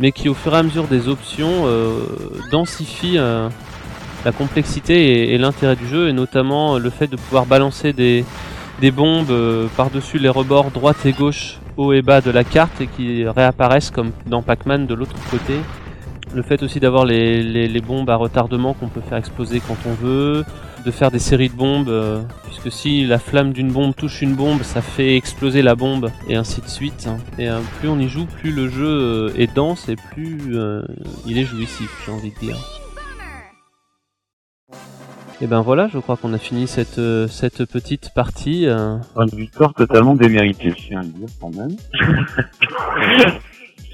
mais 0.00 0.10
qui 0.10 0.28
au 0.28 0.34
fur 0.34 0.54
et 0.54 0.58
à 0.58 0.62
mesure 0.64 0.88
des 0.88 1.08
options 1.08 1.66
euh, 1.66 2.04
densifient 2.50 3.18
la 3.18 4.32
complexité 4.32 5.32
et, 5.32 5.38
l'intérêt 5.38 5.76
du 5.76 5.86
jeu, 5.86 6.08
et 6.08 6.12
notamment 6.12 6.78
le 6.78 6.90
fait 6.90 7.06
de 7.06 7.14
pouvoir 7.14 7.46
balancer 7.46 7.92
des, 7.92 8.24
des 8.80 8.90
bombes 8.90 9.30
euh, 9.30 9.66
par-dessus 9.76 10.18
les 10.18 10.28
rebords 10.28 10.70
droite 10.70 11.04
et 11.06 11.12
gauche, 11.12 11.58
haut 11.76 11.92
et 11.92 12.02
bas 12.02 12.20
de 12.20 12.30
la 12.30 12.44
carte, 12.44 12.80
et 12.80 12.86
qui 12.86 13.26
réapparaissent 13.26 13.90
comme 13.90 14.12
dans 14.26 14.42
Pac-Man 14.42 14.86
de 14.86 14.94
l'autre 14.94 15.16
côté. 15.30 15.54
Le 16.34 16.42
fait 16.42 16.62
aussi 16.64 16.80
d'avoir 16.80 17.04
les, 17.04 17.80
bombes 17.86 18.10
à 18.10 18.16
retardement 18.16 18.74
qu'on 18.74 18.88
peut 18.88 19.00
faire 19.08 19.18
exploser 19.18 19.60
quand 19.60 19.76
on 19.86 19.94
veut, 19.94 20.44
de 20.84 20.90
faire 20.90 21.12
des 21.12 21.20
séries 21.20 21.48
de 21.48 21.54
bombes, 21.54 21.88
euh, 21.88 22.20
puisque 22.44 22.72
si 22.72 23.06
la 23.06 23.18
flamme 23.18 23.52
d'une 23.52 23.70
bombe 23.70 23.94
touche 23.94 24.20
une 24.20 24.34
bombe, 24.34 24.62
ça 24.62 24.82
fait 24.82 25.16
exploser 25.16 25.62
la 25.62 25.76
bombe, 25.76 26.10
et 26.28 26.34
ainsi 26.34 26.60
de 26.60 26.68
suite. 26.68 27.06
hein. 27.08 27.18
Et 27.38 27.48
euh, 27.48 27.60
plus 27.78 27.88
on 27.88 27.98
y 28.00 28.08
joue, 28.08 28.26
plus 28.26 28.50
le 28.50 28.68
jeu 28.68 29.32
est 29.36 29.54
dense 29.54 29.88
et 29.88 29.96
plus 29.96 30.38
il 31.26 31.38
est 31.38 31.44
jouissif, 31.44 31.90
j'ai 32.04 32.12
envie 32.12 32.32
de 32.32 32.38
dire. 32.40 32.83
Et 35.40 35.46
ben 35.46 35.60
voilà, 35.60 35.88
je 35.92 35.98
crois 35.98 36.16
qu'on 36.16 36.32
a 36.32 36.38
fini 36.38 36.66
cette, 36.66 36.98
euh, 36.98 37.26
cette 37.28 37.64
petite 37.64 38.10
partie. 38.14 38.66
euh. 38.66 38.96
Une 39.16 39.38
victoire 39.38 39.74
totalement 39.74 40.14
déméritée, 40.14 40.70
je 40.70 40.86
tiens 40.88 41.00
à 41.00 41.02
le 41.02 41.08
dire 41.08 41.28
quand 41.40 41.50
même. 41.54 41.76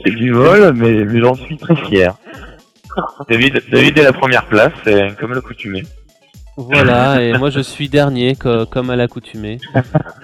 C'est 0.04 0.12
du 0.14 0.30
vol, 0.32 0.72
mais, 0.74 1.04
mais 1.04 1.20
j'en 1.20 1.34
suis 1.34 1.56
très 1.56 1.76
fier. 1.76 2.14
David, 3.28 3.62
David 3.70 3.98
est 3.98 4.02
la 4.02 4.12
première 4.12 4.46
place, 4.46 4.72
comme 5.18 5.32
l'accoutumé. 5.34 5.82
Voilà, 6.56 7.22
et 7.22 7.32
moi 7.38 7.48
je 7.50 7.60
suis 7.60 7.88
dernier, 7.88 8.34
co- 8.34 8.66
comme 8.66 8.90
à 8.90 8.96
l'accoutumée. 8.96 9.58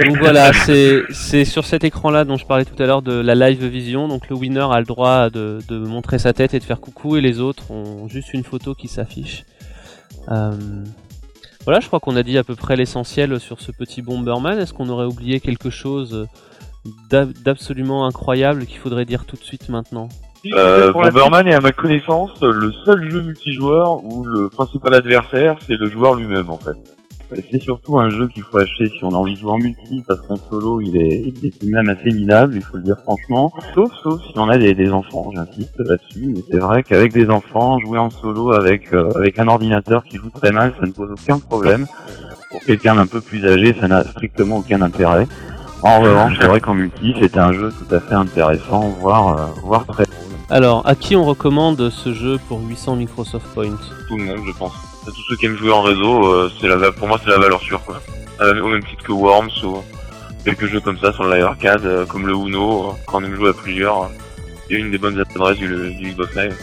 Donc 0.04 0.18
voilà, 0.18 0.52
c'est 0.52 1.02
c'est 1.10 1.44
sur 1.46 1.64
cet 1.64 1.84
écran-là 1.84 2.24
dont 2.24 2.36
je 2.36 2.44
parlais 2.44 2.64
tout 2.66 2.80
à 2.82 2.86
l'heure 2.86 3.00
de 3.02 3.12
la 3.12 3.34
live 3.34 3.64
vision. 3.66 4.08
Donc 4.08 4.28
le 4.28 4.36
winner 4.36 4.66
a 4.70 4.78
le 4.80 4.84
droit 4.86 5.30
de, 5.30 5.60
de 5.68 5.78
montrer 5.78 6.18
sa 6.18 6.32
tête 6.32 6.52
et 6.52 6.58
de 6.58 6.64
faire 6.64 6.80
coucou, 6.80 7.16
et 7.16 7.20
les 7.20 7.40
autres 7.40 7.70
ont 7.70 8.08
juste 8.08 8.34
une 8.34 8.44
photo 8.44 8.74
qui 8.74 8.88
s'affiche. 8.88 9.44
Euh, 10.30 10.50
Voilà, 11.66 11.80
je 11.80 11.86
crois 11.88 12.00
qu'on 12.00 12.16
a 12.16 12.22
dit 12.22 12.38
à 12.38 12.44
peu 12.44 12.54
près 12.54 12.76
l'essentiel 12.76 13.38
sur 13.40 13.60
ce 13.60 13.72
petit 13.72 14.00
Bomberman. 14.00 14.58
Est-ce 14.58 14.72
qu'on 14.72 14.88
aurait 14.88 15.04
oublié 15.06 15.40
quelque 15.40 15.68
chose 15.68 16.26
d'ab- 17.10 17.32
d'absolument 17.44 18.06
incroyable 18.06 18.66
qu'il 18.66 18.78
faudrait 18.78 19.04
dire 19.04 19.24
tout 19.26 19.36
de 19.36 19.42
suite 19.42 19.68
maintenant? 19.68 20.08
Euh, 20.54 20.92
Bomberman 20.92 21.48
est 21.48 21.54
à 21.54 21.60
ma 21.60 21.72
connaissance 21.72 22.30
le 22.40 22.72
seul 22.84 23.10
jeu 23.10 23.20
multijoueur 23.20 24.04
où 24.04 24.24
le 24.24 24.48
principal 24.48 24.94
adversaire 24.94 25.56
c'est 25.66 25.74
le 25.76 25.90
joueur 25.90 26.14
lui-même 26.14 26.50
en 26.50 26.58
fait. 26.58 26.76
C'est 27.50 27.62
surtout 27.62 27.98
un 27.98 28.08
jeu 28.10 28.28
qu'il 28.28 28.42
faut 28.42 28.58
acheter 28.58 28.88
si 28.88 29.02
on 29.02 29.10
a 29.10 29.16
envie 29.16 29.34
de 29.34 29.38
jouer 29.40 29.50
en 29.50 29.58
multi 29.58 30.04
parce 30.06 30.20
qu'en 30.26 30.36
solo 30.36 30.80
il 30.80 30.96
est, 30.96 31.22
il 31.26 31.46
est 31.46 31.58
tout 31.58 31.66
de 31.66 31.72
même 31.72 31.88
assez 31.88 32.10
minable, 32.10 32.54
il 32.54 32.62
faut 32.62 32.76
le 32.76 32.84
dire 32.84 32.98
franchement. 33.02 33.52
Sauf 33.74 33.90
sauf 34.02 34.22
si 34.22 34.38
on 34.38 34.48
a 34.48 34.58
des, 34.58 34.74
des 34.74 34.90
enfants, 34.90 35.30
j'insiste 35.34 35.78
là-dessus, 35.78 36.32
mais 36.34 36.42
c'est 36.50 36.58
vrai 36.58 36.82
qu'avec 36.82 37.12
des 37.12 37.28
enfants, 37.28 37.78
jouer 37.80 37.98
en 37.98 38.10
solo 38.10 38.52
avec 38.52 38.92
euh, 38.92 39.10
avec 39.16 39.38
un 39.38 39.48
ordinateur 39.48 40.04
qui 40.04 40.18
joue 40.18 40.30
très 40.30 40.52
mal, 40.52 40.72
ça 40.78 40.86
ne 40.86 40.92
pose 40.92 41.10
aucun 41.10 41.38
problème. 41.38 41.86
pour 42.50 42.60
quelqu'un 42.60 42.94
d'un 42.94 43.06
peu 43.06 43.20
plus 43.20 43.44
âgé, 43.44 43.74
ça 43.80 43.88
n'a 43.88 44.04
strictement 44.04 44.58
aucun 44.58 44.80
intérêt. 44.82 45.26
En 45.82 46.00
revanche, 46.00 46.38
c'est 46.40 46.46
vrai 46.46 46.60
qu'en 46.60 46.74
multi, 46.74 47.14
c'était 47.20 47.38
un 47.38 47.52
jeu 47.52 47.70
tout 47.70 47.94
à 47.94 48.00
fait 48.00 48.14
intéressant, 48.14 48.88
voire, 49.00 49.38
euh, 49.38 49.46
voire 49.62 49.86
très. 49.86 50.04
Alors, 50.48 50.86
à 50.86 50.94
qui 50.94 51.16
on 51.16 51.24
recommande 51.24 51.90
ce 51.90 52.14
jeu 52.14 52.38
pour 52.48 52.60
800 52.60 52.96
Microsoft 52.96 53.46
Points? 53.52 53.76
Tout 54.08 54.16
le 54.16 54.24
monde, 54.24 54.40
je 54.46 54.52
pense. 54.52 54.72
Tous 55.06 55.22
ceux 55.28 55.36
qui 55.36 55.46
aiment 55.46 55.56
jouer 55.56 55.72
en 55.72 55.82
réseau, 55.82 56.26
euh, 56.26 56.50
c'est 56.60 56.66
la, 56.66 56.90
pour 56.90 57.06
moi, 57.06 57.20
c'est 57.22 57.30
la 57.30 57.38
valeur 57.38 57.60
sûre, 57.60 57.80
quoi. 57.84 58.02
Euh, 58.40 58.60
au 58.60 58.68
même 58.68 58.84
titre 58.84 59.04
que 59.04 59.12
Worms 59.12 59.50
ou 59.64 59.82
quelques 60.44 60.66
jeux 60.66 60.80
comme 60.80 60.98
ça 60.98 61.12
sur 61.12 61.24
le 61.24 61.34
live 61.34 61.44
arcade, 61.44 61.86
euh, 61.86 62.04
comme 62.04 62.26
le 62.26 62.34
Uno, 62.34 62.94
quand 63.06 63.20
on 63.20 63.24
aime 63.24 63.34
jouer 63.34 63.50
à 63.50 63.52
plusieurs. 63.52 64.02
a 64.04 64.10
une 64.68 64.90
des 64.90 64.98
bonnes 64.98 65.18
adresses 65.18 65.58
du, 65.58 65.68
du 65.94 66.10
Xbox 66.10 66.34
Live. 66.34 66.56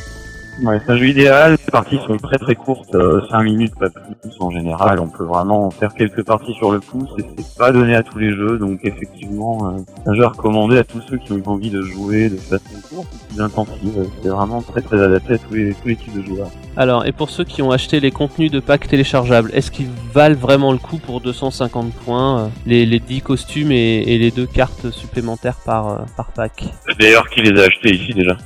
Ouais, 0.61 0.79
c'est 0.85 0.91
un 0.91 0.97
jeu 0.97 1.07
idéal. 1.07 1.57
Les 1.65 1.71
parties 1.71 1.99
sont 2.05 2.15
très 2.17 2.37
très 2.37 2.55
courtes, 2.55 2.95
5 3.29 3.43
minutes, 3.43 3.73
pas 3.79 3.89
plus 3.89 4.31
en 4.39 4.51
général. 4.51 4.99
On 4.99 5.07
peut 5.07 5.23
vraiment 5.23 5.71
faire 5.71 5.93
quelques 5.93 6.23
parties 6.23 6.53
sur 6.53 6.71
le 6.71 6.79
pouce 6.79 7.09
et 7.17 7.23
c'est 7.37 7.57
pas 7.57 7.71
donné 7.71 7.95
à 7.95 8.03
tous 8.03 8.19
les 8.19 8.31
jeux. 8.31 8.59
Donc 8.59 8.79
effectivement, 8.83 9.57
euh, 9.67 9.79
c'est 10.03 10.09
un 10.09 10.13
jeu 10.13 10.23
à 10.23 10.29
recommander 10.29 10.77
à 10.77 10.83
tous 10.83 11.01
ceux 11.09 11.17
qui 11.17 11.31
ont 11.33 11.41
envie 11.45 11.71
de 11.71 11.81
jouer 11.81 12.29
de 12.29 12.37
façon 12.37 12.63
courte 12.89 13.07
et 13.13 13.33
plus 13.33 13.41
intensive. 13.41 14.07
C'est 14.21 14.29
vraiment 14.29 14.61
très 14.61 14.81
très 14.81 15.01
adapté 15.01 15.33
à 15.33 15.37
tous 15.39 15.53
les, 15.55 15.73
tous 15.73 15.87
les 15.87 15.95
types 15.95 16.15
de 16.15 16.23
joueurs. 16.23 16.49
Alors, 16.77 17.05
et 17.05 17.11
pour 17.11 17.29
ceux 17.31 17.43
qui 17.43 17.61
ont 17.61 17.71
acheté 17.71 17.99
les 17.99 18.11
contenus 18.11 18.51
de 18.51 18.59
packs 18.59 18.87
téléchargeables, 18.87 19.49
est-ce 19.53 19.71
qu'ils 19.71 19.89
valent 20.13 20.35
vraiment 20.35 20.71
le 20.71 20.77
coup 20.77 20.97
pour 20.97 21.19
250 21.21 21.93
points 21.93 22.39
euh, 22.39 22.47
les, 22.67 22.85
les 22.85 22.99
10 22.99 23.21
costumes 23.21 23.71
et, 23.71 24.03
et 24.03 24.17
les 24.19 24.29
deux 24.29 24.47
cartes 24.47 24.91
supplémentaires 24.91 25.57
par, 25.65 25.87
euh, 25.87 25.97
par 26.15 26.31
pack? 26.31 26.63
D'ailleurs, 26.99 27.27
qui 27.29 27.41
les 27.41 27.59
a 27.59 27.65
achetés 27.65 27.95
ici 27.95 28.13
déjà 28.13 28.37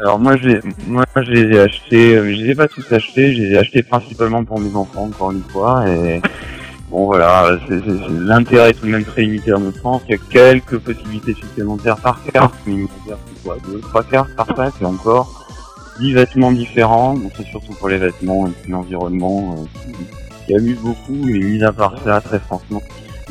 Alors 0.00 0.18
moi 0.18 0.36
j'ai 0.36 0.60
moi 0.86 1.04
je 1.16 1.30
les 1.30 1.56
ai 1.56 1.60
achetés, 1.60 2.16
euh, 2.16 2.24
je 2.24 2.42
les 2.42 2.50
ai 2.50 2.54
pas 2.54 2.68
tous 2.68 2.92
achetés, 2.92 3.34
je 3.34 3.42
les 3.42 3.52
ai 3.52 3.58
achetés 3.58 3.82
principalement 3.82 4.44
pour 4.44 4.60
mes 4.60 4.74
enfants 4.74 5.04
encore 5.04 5.30
une 5.30 5.42
fois 5.42 5.88
et 5.88 6.20
bon 6.90 7.06
voilà, 7.06 7.58
l'intérêt 8.10 8.70
est 8.70 8.74
tout 8.74 8.86
de 8.86 8.90
même 8.90 9.04
très 9.04 9.22
limité 9.22 9.52
à 9.52 9.58
mon 9.58 9.72
sens, 9.72 10.02
il 10.08 10.12
y 10.12 10.14
a 10.14 10.18
quelques 10.30 10.78
possibilités 10.78 11.34
supplémentaires 11.34 11.96
par 11.96 12.22
carte, 12.24 12.54
mais 12.66 12.74
il 12.74 12.88
dire 13.06 13.16
c'est 13.26 13.42
quoi, 13.42 13.56
deux, 13.66 13.80
trois 13.80 14.04
cartes 14.04 14.34
par 14.34 14.46
pack 14.46 14.74
et 14.80 14.84
encore 14.84 15.46
10 16.00 16.12
vêtements 16.12 16.52
différents, 16.52 17.14
donc 17.14 17.32
c'est 17.36 17.46
surtout 17.46 17.72
pour 17.72 17.88
les 17.88 17.98
vêtements 17.98 18.48
et 18.48 18.70
l'environnement 18.70 19.56
euh, 19.56 19.80
qui, 19.80 20.46
qui 20.46 20.54
amuse 20.56 20.78
beaucoup, 20.78 21.16
mais 21.24 21.38
mis 21.38 21.62
à 21.64 21.72
part 21.72 21.94
ça, 22.04 22.20
très 22.20 22.38
franchement. 22.38 22.82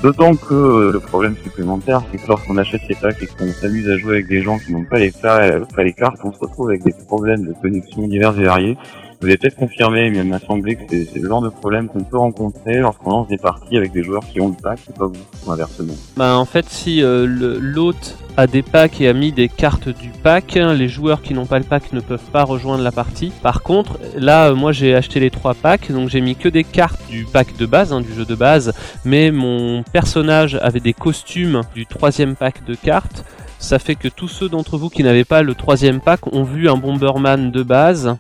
D'autant 0.06 0.36
que 0.36 0.92
le 0.94 1.00
problème 1.00 1.36
supplémentaire, 1.36 2.04
c'est 2.12 2.22
que 2.22 2.28
lorsqu'on 2.28 2.58
achète 2.58 2.82
ces 2.88 2.94
packs 2.94 3.24
et 3.24 3.26
qu'on 3.26 3.52
s'amuse 3.52 3.90
à 3.90 3.98
jouer 3.98 4.18
avec 4.18 4.28
des 4.28 4.44
gens 4.44 4.60
qui 4.60 4.72
n'ont 4.72 4.84
pas 4.84 5.00
les, 5.00 5.12
pas 5.12 5.84
les 5.84 5.94
cartes, 5.94 6.20
on 6.24 6.32
se 6.32 6.38
retrouve 6.38 6.70
avec 6.70 6.84
des 6.84 6.94
problèmes 7.08 7.44
de 7.44 7.54
connexion 7.60 8.08
divers 8.08 8.40
et 8.40 8.44
variés. 8.44 8.78
Vous 9.22 9.28
avez 9.28 9.38
peut-être 9.38 9.56
confirmé, 9.56 10.10
mais 10.10 10.20
il 10.20 10.26
m'a 10.26 10.40
semblé 10.40 10.76
que 10.76 10.82
c'est 10.90 11.20
le 11.20 11.28
genre 11.28 11.42
de 11.42 11.50
problème 11.50 11.88
qu'on 11.88 12.04
peut 12.04 12.18
rencontrer 12.18 12.78
lorsqu'on 12.78 13.10
lance 13.10 13.28
des 13.28 13.38
parties 13.38 13.78
avec 13.78 13.92
des 13.92 14.04
joueurs 14.04 14.24
qui 14.28 14.42
ont 14.42 14.50
le 14.50 14.56
pack, 14.62 14.80
c'est 14.86 14.96
pas 14.96 15.08
vous, 15.08 15.14
ou 15.46 15.52
inversement. 15.52 15.94
Bah 16.18 16.38
en 16.38 16.46
fait 16.46 16.66
si 16.70 17.02
euh, 17.02 17.26
l'hôte 17.60 18.18
a 18.38 18.48
des 18.48 18.62
packs 18.62 19.00
et 19.00 19.08
a 19.08 19.14
mis 19.14 19.32
des 19.32 19.48
cartes 19.48 19.88
du 19.90 20.10
pack, 20.10 20.56
les 20.56 20.90
joueurs 20.90 21.22
qui 21.22 21.34
n'ont 21.34 21.46
pas 21.46 21.60
le 21.60 21.66
pack 21.66 21.94
ne 21.94 22.02
peuvent 22.02 22.30
pas 22.32 22.44
rejoindre 22.44 22.84
la 22.84 22.92
partie. 22.92 23.32
Par 23.42 23.64
contre, 23.64 23.98
là 24.18 24.50
euh, 24.50 24.56
moi 24.56 24.72
j'ai 24.72 24.94
acheté 24.94 25.20
les 25.20 25.30
trois 25.30 25.54
packs, 25.54 25.92
donc 25.92 26.10
j'ai 26.10 26.22
mis 26.22 26.36
que 26.36 26.50
des 26.50 26.64
cartes 26.64 27.02
du 27.10 27.26
pack 27.26 27.56
de 27.58 27.66
base, 27.66 27.94
hein, 27.94 28.02
du 28.02 28.14
jeu 28.14 28.26
de 28.26 28.36
base, 28.36 28.74
mais 29.06 29.32
mon 29.32 29.84
personnage 29.84 30.56
avait 30.62 30.80
des 30.82 30.94
costumes 30.94 31.62
du 31.74 31.86
troisième 31.86 32.36
pack 32.36 32.66
de 32.66 32.76
cartes. 32.76 33.24
Ça 33.58 33.80
fait 33.80 33.96
que 33.96 34.10
tous 34.10 34.28
ceux 34.28 34.50
d'entre 34.50 34.78
vous 34.78 34.90
qui 34.90 35.02
n'avaient 35.02 35.24
pas 35.24 35.42
le 35.42 35.56
troisième 35.56 36.02
pack 36.02 36.28
ont 36.34 36.44
vu 36.44 36.70
un 36.70 36.76
Bomberman 36.76 37.52
de 37.52 37.64
base, 37.64 38.16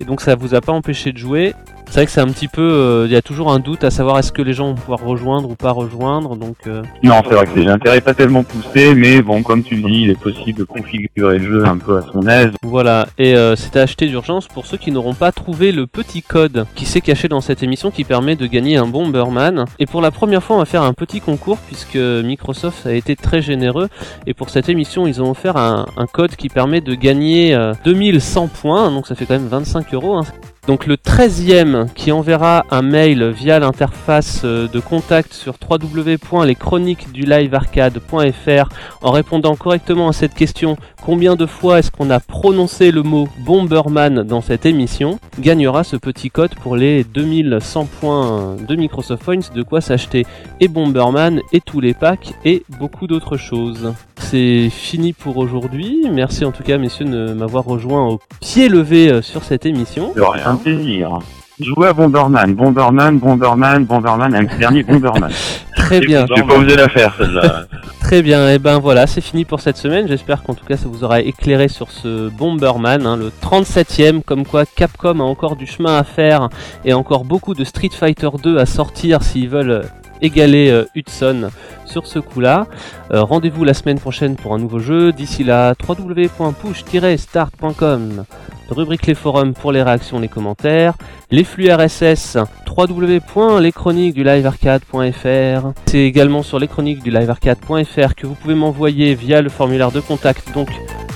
et 0.00 0.04
donc 0.04 0.20
ça 0.20 0.34
vous 0.34 0.54
a 0.54 0.60
pas 0.60 0.72
empêché 0.72 1.12
de 1.12 1.18
jouer. 1.18 1.54
C'est 1.86 2.00
vrai 2.00 2.06
que 2.06 2.12
c'est 2.12 2.20
un 2.20 2.26
petit 2.26 2.48
peu, 2.48 2.60
euh, 2.62 3.06
il 3.06 3.12
y 3.12 3.16
a 3.16 3.22
toujours 3.22 3.52
un 3.52 3.60
doute 3.60 3.84
à 3.84 3.90
savoir 3.90 4.18
est-ce 4.18 4.32
que 4.32 4.42
les 4.42 4.52
gens 4.52 4.66
vont 4.68 4.74
pouvoir 4.74 4.98
rejoindre 5.00 5.48
ou 5.50 5.54
pas 5.54 5.70
rejoindre, 5.70 6.34
donc 6.34 6.56
euh, 6.66 6.82
Non, 7.04 7.20
c'est 7.28 7.34
vrai 7.36 7.44
que 7.46 7.52
c'est- 7.54 7.62
l'intérêt 7.62 8.00
pas 8.00 8.14
tellement 8.14 8.42
poussé, 8.42 8.94
mais 8.96 9.22
bon, 9.22 9.44
comme 9.44 9.62
tu 9.62 9.76
le 9.76 9.82
dis, 9.88 10.00
il 10.02 10.10
est 10.10 10.18
possible 10.20 10.58
de 10.58 10.64
configurer 10.64 11.38
le 11.38 11.44
jeu 11.44 11.64
un 11.64 11.78
peu 11.78 11.98
à 11.98 12.02
son 12.12 12.26
aise. 12.26 12.50
Voilà, 12.64 13.06
et 13.16 13.36
euh, 13.36 13.54
c'était 13.54 13.78
acheté 13.78 14.06
d'urgence 14.08 14.48
pour 14.48 14.66
ceux 14.66 14.76
qui 14.76 14.90
n'auront 14.90 15.14
pas 15.14 15.30
trouvé 15.30 15.70
le 15.70 15.86
petit 15.86 16.20
code 16.22 16.66
qui 16.74 16.84
s'est 16.84 17.00
caché 17.00 17.28
dans 17.28 17.40
cette 17.40 17.62
émission 17.62 17.92
qui 17.92 18.02
permet 18.02 18.34
de 18.34 18.46
gagner 18.46 18.76
un 18.76 18.86
Bomberman. 18.88 19.64
Et 19.78 19.86
pour 19.86 20.00
la 20.00 20.10
première 20.10 20.42
fois, 20.42 20.56
on 20.56 20.58
va 20.58 20.64
faire 20.64 20.82
un 20.82 20.94
petit 20.94 21.20
concours 21.20 21.58
puisque 21.58 21.94
Microsoft 21.96 22.86
a 22.86 22.92
été 22.92 23.14
très 23.14 23.40
généreux. 23.40 23.88
Et 24.26 24.34
pour 24.34 24.50
cette 24.50 24.68
émission, 24.68 25.06
ils 25.06 25.22
ont 25.22 25.30
offert 25.30 25.56
un, 25.56 25.86
un 25.96 26.06
code 26.06 26.34
qui 26.34 26.48
permet 26.48 26.80
de 26.80 26.94
gagner 26.96 27.54
euh, 27.54 27.72
2100 27.84 28.48
points, 28.48 28.90
donc 28.90 29.06
ça 29.06 29.14
fait 29.14 29.26
quand 29.26 29.34
même 29.34 29.46
25 29.46 29.94
euros. 29.94 30.16
hein. 30.16 30.22
Donc 30.66 30.86
le 30.86 30.96
13e 30.96 31.92
qui 31.92 32.10
enverra 32.10 32.64
un 32.70 32.80
mail 32.80 33.28
via 33.28 33.58
l'interface 33.58 34.40
euh, 34.44 34.66
de 34.66 34.80
contact 34.80 35.34
sur 35.34 35.56
www.leschroniquesdulivearcade.fr 35.68 38.68
en 39.02 39.10
répondant 39.10 39.56
correctement 39.56 40.08
à 40.08 40.14
cette 40.14 40.32
question 40.32 40.78
combien 41.02 41.36
de 41.36 41.44
fois 41.44 41.80
est-ce 41.80 41.90
qu'on 41.90 42.08
a 42.08 42.18
prononcé 42.18 42.92
le 42.92 43.02
mot 43.02 43.28
Bomberman 43.40 44.22
dans 44.22 44.40
cette 44.40 44.64
émission, 44.64 45.18
gagnera 45.38 45.84
ce 45.84 45.96
petit 45.96 46.30
code 46.30 46.54
pour 46.54 46.76
les 46.76 47.04
2100 47.04 47.84
points 48.00 48.56
de 48.56 48.74
Microsoft 48.74 49.22
Points, 49.22 49.50
de 49.54 49.62
quoi 49.62 49.82
s'acheter 49.82 50.24
et 50.60 50.68
Bomberman 50.68 51.42
et 51.52 51.60
tous 51.60 51.80
les 51.80 51.92
packs 51.92 52.32
et 52.46 52.62
beaucoup 52.78 53.06
d'autres 53.06 53.36
choses. 53.36 53.92
C'est 54.34 54.68
fini 54.68 55.12
pour 55.12 55.36
aujourd'hui. 55.36 56.08
Merci 56.10 56.44
en 56.44 56.50
tout 56.50 56.64
cas 56.64 56.76
messieurs 56.76 57.04
de 57.04 57.32
m'avoir 57.34 57.62
rejoint 57.62 58.08
au 58.08 58.20
pied 58.40 58.68
levé 58.68 59.08
euh, 59.08 59.22
sur 59.22 59.44
cette 59.44 59.64
émission. 59.64 60.12
Rien. 60.16 60.44
Un 60.44 60.56
plaisir. 60.56 61.20
Jouer 61.60 61.86
à 61.86 61.92
Bomberman, 61.92 62.52
Bomberman, 62.52 63.16
Bomberman, 63.20 63.84
Bomberman, 63.84 64.34
un 64.34 64.44
petit 64.44 64.58
dernier 64.58 64.82
Bomberman. 64.82 65.30
Très 65.76 66.00
bien. 66.00 66.26
J'ai 66.34 66.42
pas 66.42 66.56
osé 66.56 66.74
la 66.74 66.88
faire, 66.88 67.14
celle-là. 67.16 67.66
Très 68.00 68.22
bien, 68.22 68.50
et 68.50 68.58
ben 68.58 68.80
voilà, 68.80 69.06
c'est 69.06 69.20
fini 69.20 69.44
pour 69.44 69.60
cette 69.60 69.76
semaine. 69.76 70.08
J'espère 70.08 70.42
qu'en 70.42 70.54
tout 70.54 70.66
cas 70.66 70.76
ça 70.76 70.88
vous 70.88 71.04
aura 71.04 71.20
éclairé 71.20 71.68
sur 71.68 71.92
ce 71.92 72.28
Bomberman, 72.28 73.06
hein, 73.06 73.16
le 73.16 73.30
37ème, 73.40 74.22
comme 74.22 74.44
quoi 74.44 74.64
Capcom 74.66 75.20
a 75.20 75.22
encore 75.22 75.54
du 75.54 75.68
chemin 75.68 75.96
à 75.96 76.02
faire 76.02 76.48
et 76.84 76.92
encore 76.92 77.24
beaucoup 77.24 77.54
de 77.54 77.62
Street 77.62 77.92
Fighter 77.92 78.30
2 78.42 78.58
à 78.58 78.66
sortir 78.66 79.22
s'ils 79.22 79.48
veulent 79.48 79.84
égaler 80.22 80.70
euh, 80.70 80.84
Hudson 80.94 81.50
sur 81.84 82.06
ce 82.06 82.18
coup-là. 82.18 82.66
Euh, 83.12 83.22
Rendez-vous 83.22 83.64
la 83.64 83.74
semaine 83.74 83.98
prochaine 83.98 84.36
pour 84.36 84.54
un 84.54 84.58
nouveau 84.58 84.78
jeu. 84.78 85.12
D'ici 85.12 85.44
là, 85.44 85.74
www.push-start.com, 85.86 88.24
rubrique 88.70 89.06
les 89.06 89.14
forums 89.14 89.52
pour 89.54 89.72
les 89.72 89.82
réactions, 89.82 90.20
les 90.20 90.28
commentaires, 90.28 90.94
les 91.30 91.44
flux 91.44 91.70
RSS, 91.70 92.38
www.leschroniques 92.76 94.14
du 94.14 94.24
livearcade.fr. 94.24 95.72
C'est 95.86 95.98
également 95.98 96.42
sur 96.42 96.58
leschroniques 96.58 97.02
du 97.02 97.10
livearcade.fr 97.10 98.14
que 98.14 98.26
vous 98.26 98.34
pouvez 98.34 98.54
m'envoyer 98.54 99.14
via 99.14 99.40
le 99.42 99.48
formulaire 99.48 99.92
de 99.92 100.00
contact 100.00 100.52
donc 100.54 100.68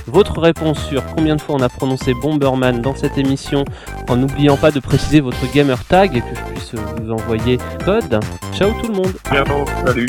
votre 0.09 0.39
réponse 0.39 0.83
sur 0.87 1.03
combien 1.15 1.35
de 1.35 1.41
fois 1.41 1.55
on 1.55 1.61
a 1.61 1.69
prononcé 1.69 2.13
Bomberman 2.13 2.81
dans 2.81 2.95
cette 2.95 3.17
émission 3.17 3.63
en 4.07 4.17
n'oubliant 4.17 4.57
pas 4.57 4.71
de 4.71 4.79
préciser 4.79 5.19
votre 5.19 5.51
gamer 5.53 5.83
tag 5.85 6.15
et 6.15 6.21
que 6.21 6.35
je 6.35 6.53
puisse 6.53 6.75
vous 6.75 7.11
envoyer 7.11 7.57
code. 7.85 8.19
Ciao 8.53 8.71
tout 8.81 8.87
le 8.87 8.95
monde 8.95 9.13
Ciao, 9.25 9.65
salut. 9.85 10.07